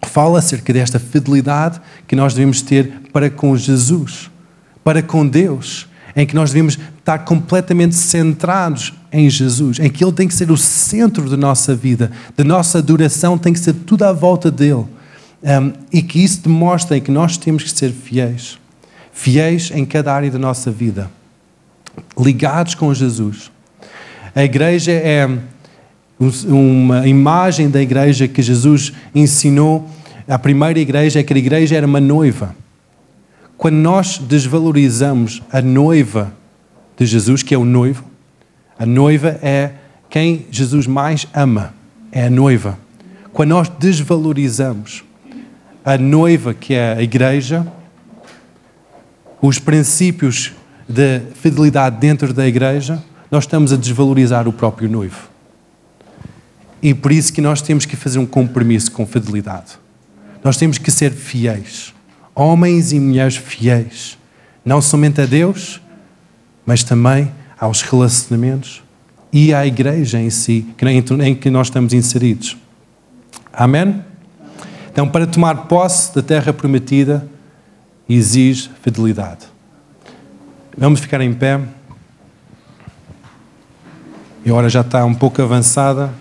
fala 0.04 0.40
acerca 0.40 0.72
desta 0.72 0.98
fidelidade 0.98 1.80
que 2.08 2.16
nós 2.16 2.34
devemos 2.34 2.62
ter 2.62 3.00
para 3.12 3.30
com 3.30 3.56
Jesus, 3.56 4.28
para 4.82 5.02
com 5.02 5.24
Deus, 5.24 5.86
em 6.16 6.26
que 6.26 6.34
nós 6.34 6.50
devemos 6.50 6.78
estar 6.98 7.18
completamente 7.18 7.94
centrados 7.94 8.94
em 9.12 9.28
Jesus, 9.28 9.78
em 9.78 9.90
que 9.90 10.02
Ele 10.02 10.12
tem 10.12 10.26
que 10.26 10.34
ser 10.34 10.50
o 10.50 10.56
centro 10.56 11.28
da 11.28 11.36
nossa 11.36 11.74
vida, 11.74 12.10
da 12.34 12.42
nossa 12.42 12.78
adoração 12.78 13.36
tem 13.36 13.52
que 13.52 13.60
ser 13.60 13.74
tudo 13.74 14.04
à 14.04 14.12
volta 14.12 14.50
dele. 14.50 14.86
Um, 15.42 15.72
e 15.92 16.02
que 16.02 16.24
isso 16.24 16.40
demonstra 16.42 16.98
que 16.98 17.10
nós 17.10 17.36
temos 17.36 17.62
que 17.62 17.70
ser 17.70 17.92
fiéis 17.92 18.58
fiéis 19.16 19.70
em 19.74 19.84
cada 19.86 20.12
área 20.12 20.30
da 20.30 20.38
nossa 20.38 20.70
vida, 20.70 21.10
ligados 22.18 22.74
com 22.74 22.92
Jesus. 22.92 23.50
A 24.34 24.44
igreja 24.44 24.92
é 24.92 25.26
uma 26.46 27.08
imagem 27.08 27.70
da 27.70 27.80
igreja 27.80 28.28
que 28.28 28.42
Jesus 28.42 28.92
ensinou. 29.14 29.88
A 30.28 30.38
primeira 30.38 30.78
igreja 30.78 31.20
é 31.20 31.22
que 31.22 31.32
a 31.32 31.36
igreja 31.38 31.74
era 31.74 31.86
uma 31.86 32.00
noiva. 32.00 32.54
Quando 33.56 33.76
nós 33.76 34.18
desvalorizamos 34.18 35.42
a 35.50 35.62
noiva 35.62 36.32
de 36.96 37.06
Jesus, 37.06 37.42
que 37.42 37.54
é 37.54 37.58
o 37.58 37.64
noivo, 37.64 38.04
a 38.78 38.84
noiva 38.84 39.38
é 39.42 39.72
quem 40.10 40.46
Jesus 40.50 40.86
mais 40.86 41.26
ama, 41.34 41.74
é 42.12 42.26
a 42.26 42.30
noiva. 42.30 42.78
Quando 43.32 43.50
nós 43.50 43.68
desvalorizamos 43.68 45.04
a 45.84 45.96
noiva, 45.96 46.52
que 46.52 46.74
é 46.74 46.94
a 46.94 47.02
igreja, 47.02 47.66
os 49.40 49.58
princípios 49.58 50.52
de 50.88 51.20
fidelidade 51.34 51.96
dentro 51.98 52.32
da 52.32 52.46
igreja, 52.46 53.02
nós 53.30 53.44
estamos 53.44 53.72
a 53.72 53.76
desvalorizar 53.76 54.46
o 54.46 54.52
próprio 54.52 54.88
noivo. 54.88 55.28
E 56.82 56.94
por 56.94 57.10
isso 57.10 57.32
que 57.32 57.40
nós 57.40 57.60
temos 57.62 57.84
que 57.84 57.96
fazer 57.96 58.18
um 58.18 58.26
compromisso 58.26 58.92
com 58.92 59.06
fidelidade. 59.06 59.78
Nós 60.44 60.56
temos 60.56 60.78
que 60.78 60.90
ser 60.90 61.10
fiéis. 61.10 61.95
Homens 62.38 62.92
e 62.92 63.00
mulheres 63.00 63.36
fiéis. 63.36 64.18
Não 64.62 64.82
somente 64.82 65.22
a 65.22 65.24
Deus, 65.26 65.80
mas 66.66 66.84
também 66.84 67.32
aos 67.58 67.80
relacionamentos 67.80 68.82
e 69.32 69.54
à 69.54 69.66
igreja 69.66 70.20
em 70.20 70.28
si, 70.28 70.66
em 71.24 71.34
que 71.34 71.48
nós 71.48 71.68
estamos 71.68 71.94
inseridos. 71.94 72.54
Amém? 73.50 74.04
Então, 74.92 75.08
para 75.08 75.26
tomar 75.26 75.66
posse 75.66 76.14
da 76.14 76.22
terra 76.22 76.52
prometida, 76.52 77.26
exige 78.06 78.70
fidelidade. 78.82 79.46
Vamos 80.76 81.00
ficar 81.00 81.22
em 81.22 81.32
pé. 81.32 81.58
E 84.44 84.50
a 84.50 84.54
hora 84.54 84.68
já 84.68 84.82
está 84.82 85.02
um 85.06 85.14
pouco 85.14 85.40
avançada. 85.40 86.12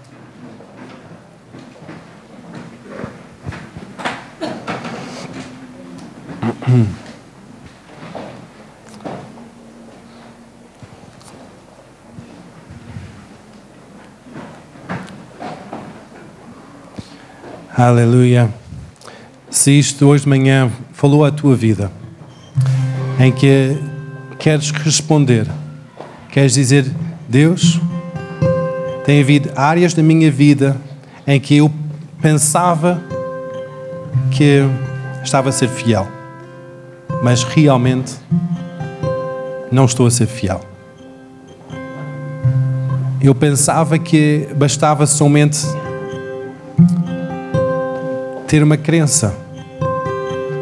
Aleluia. 17.78 18.50
Se 19.50 19.78
isto 19.78 20.08
hoje 20.08 20.24
de 20.24 20.30
manhã 20.30 20.72
falou 20.94 21.24
à 21.24 21.32
tua 21.32 21.56
vida, 21.56 21.92
em 23.20 23.32
que 23.32 23.78
queres 24.40 24.72
responder, 24.72 25.46
queres 26.32 26.54
dizer: 26.54 26.86
Deus, 27.30 27.80
tem 29.06 29.22
havido 29.22 29.52
áreas 29.56 29.94
da 29.94 30.02
minha 30.02 30.32
vida 30.32 30.78
em 31.28 31.40
que 31.40 31.58
eu 31.58 31.72
pensava 32.22 33.04
que 34.32 34.62
estava 35.24 35.50
a 35.50 35.52
ser 35.52 35.68
fiel, 35.68 36.08
mas 37.26 37.44
realmente 37.44 38.14
não 39.72 39.86
estou 39.86 40.06
a 40.06 40.12
ser 40.12 40.28
fiel. 40.28 40.62
Eu 43.20 43.34
pensava 43.34 43.98
que 43.98 44.48
bastava 44.56 45.08
somente 45.08 45.58
ter 48.48 48.62
uma 48.62 48.78
crença 48.78 49.36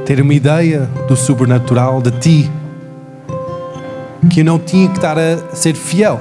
ter 0.06 0.22
uma 0.22 0.34
ideia 0.34 0.90
do 1.06 1.18
sobrenatural 1.18 2.02
de 2.02 2.12
ti, 2.12 2.52
que 4.32 4.40
eu 4.40 4.46
não 4.46 4.58
tinha 4.58 4.88
que 4.88 4.96
estar 4.96 5.18
a 5.18 5.54
ser 5.54 5.76
fiel, 5.76 6.18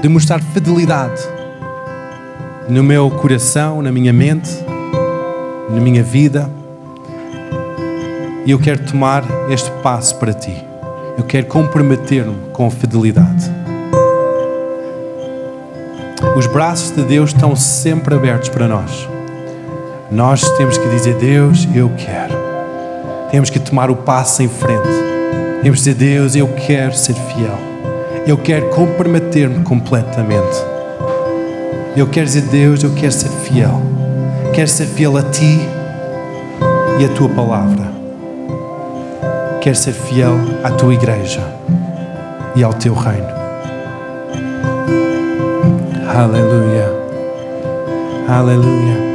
demonstrar 0.00 0.42
fidelidade 0.42 1.20
no 2.70 2.82
meu 2.82 3.10
coração, 3.10 3.82
na 3.82 3.92
minha 3.92 4.14
mente, 4.14 4.50
na 5.68 5.78
minha 5.78 6.02
vida. 6.02 6.59
E 8.46 8.52
eu 8.52 8.58
quero 8.58 8.80
tomar 8.84 9.22
este 9.50 9.70
passo 9.82 10.16
para 10.16 10.32
ti. 10.32 10.64
Eu 11.18 11.24
quero 11.24 11.46
comprometer-me 11.46 12.34
com 12.52 12.70
fidelidade. 12.70 13.50
Os 16.36 16.46
braços 16.46 16.94
de 16.94 17.02
Deus 17.02 17.30
estão 17.30 17.54
sempre 17.54 18.14
abertos 18.14 18.48
para 18.48 18.66
nós. 18.66 19.08
Nós 20.10 20.42
temos 20.56 20.78
que 20.78 20.88
dizer: 20.88 21.14
Deus, 21.16 21.68
eu 21.74 21.90
quero. 21.98 22.34
Temos 23.30 23.50
que 23.50 23.58
tomar 23.58 23.90
o 23.90 23.96
passo 23.96 24.42
em 24.42 24.48
frente. 24.48 24.88
Temos 25.62 25.82
que 25.82 25.92
dizer: 25.92 25.94
Deus, 25.94 26.34
eu 26.34 26.48
quero 26.48 26.94
ser 26.94 27.14
fiel. 27.14 27.58
Eu 28.26 28.38
quero 28.38 28.70
comprometer-me 28.70 29.62
completamente. 29.64 30.56
Eu 31.94 32.06
quero 32.06 32.26
dizer: 32.26 32.42
Deus, 32.42 32.82
eu 32.82 32.90
quero 32.94 33.12
ser 33.12 33.28
fiel. 33.28 33.82
Quero 34.54 34.68
ser 34.68 34.86
fiel 34.86 35.16
a 35.18 35.22
Ti 35.22 35.60
e 36.98 37.04
a 37.04 37.08
Tua 37.14 37.28
palavra. 37.28 37.89
Quer 39.60 39.76
ser 39.76 39.92
fiel 39.92 40.36
à 40.64 40.70
tua 40.70 40.94
igreja 40.94 41.42
e 42.56 42.64
ao 42.64 42.72
teu 42.72 42.94
reino. 42.94 43.28
Aleluia. 46.08 46.88
Aleluia. 48.26 49.09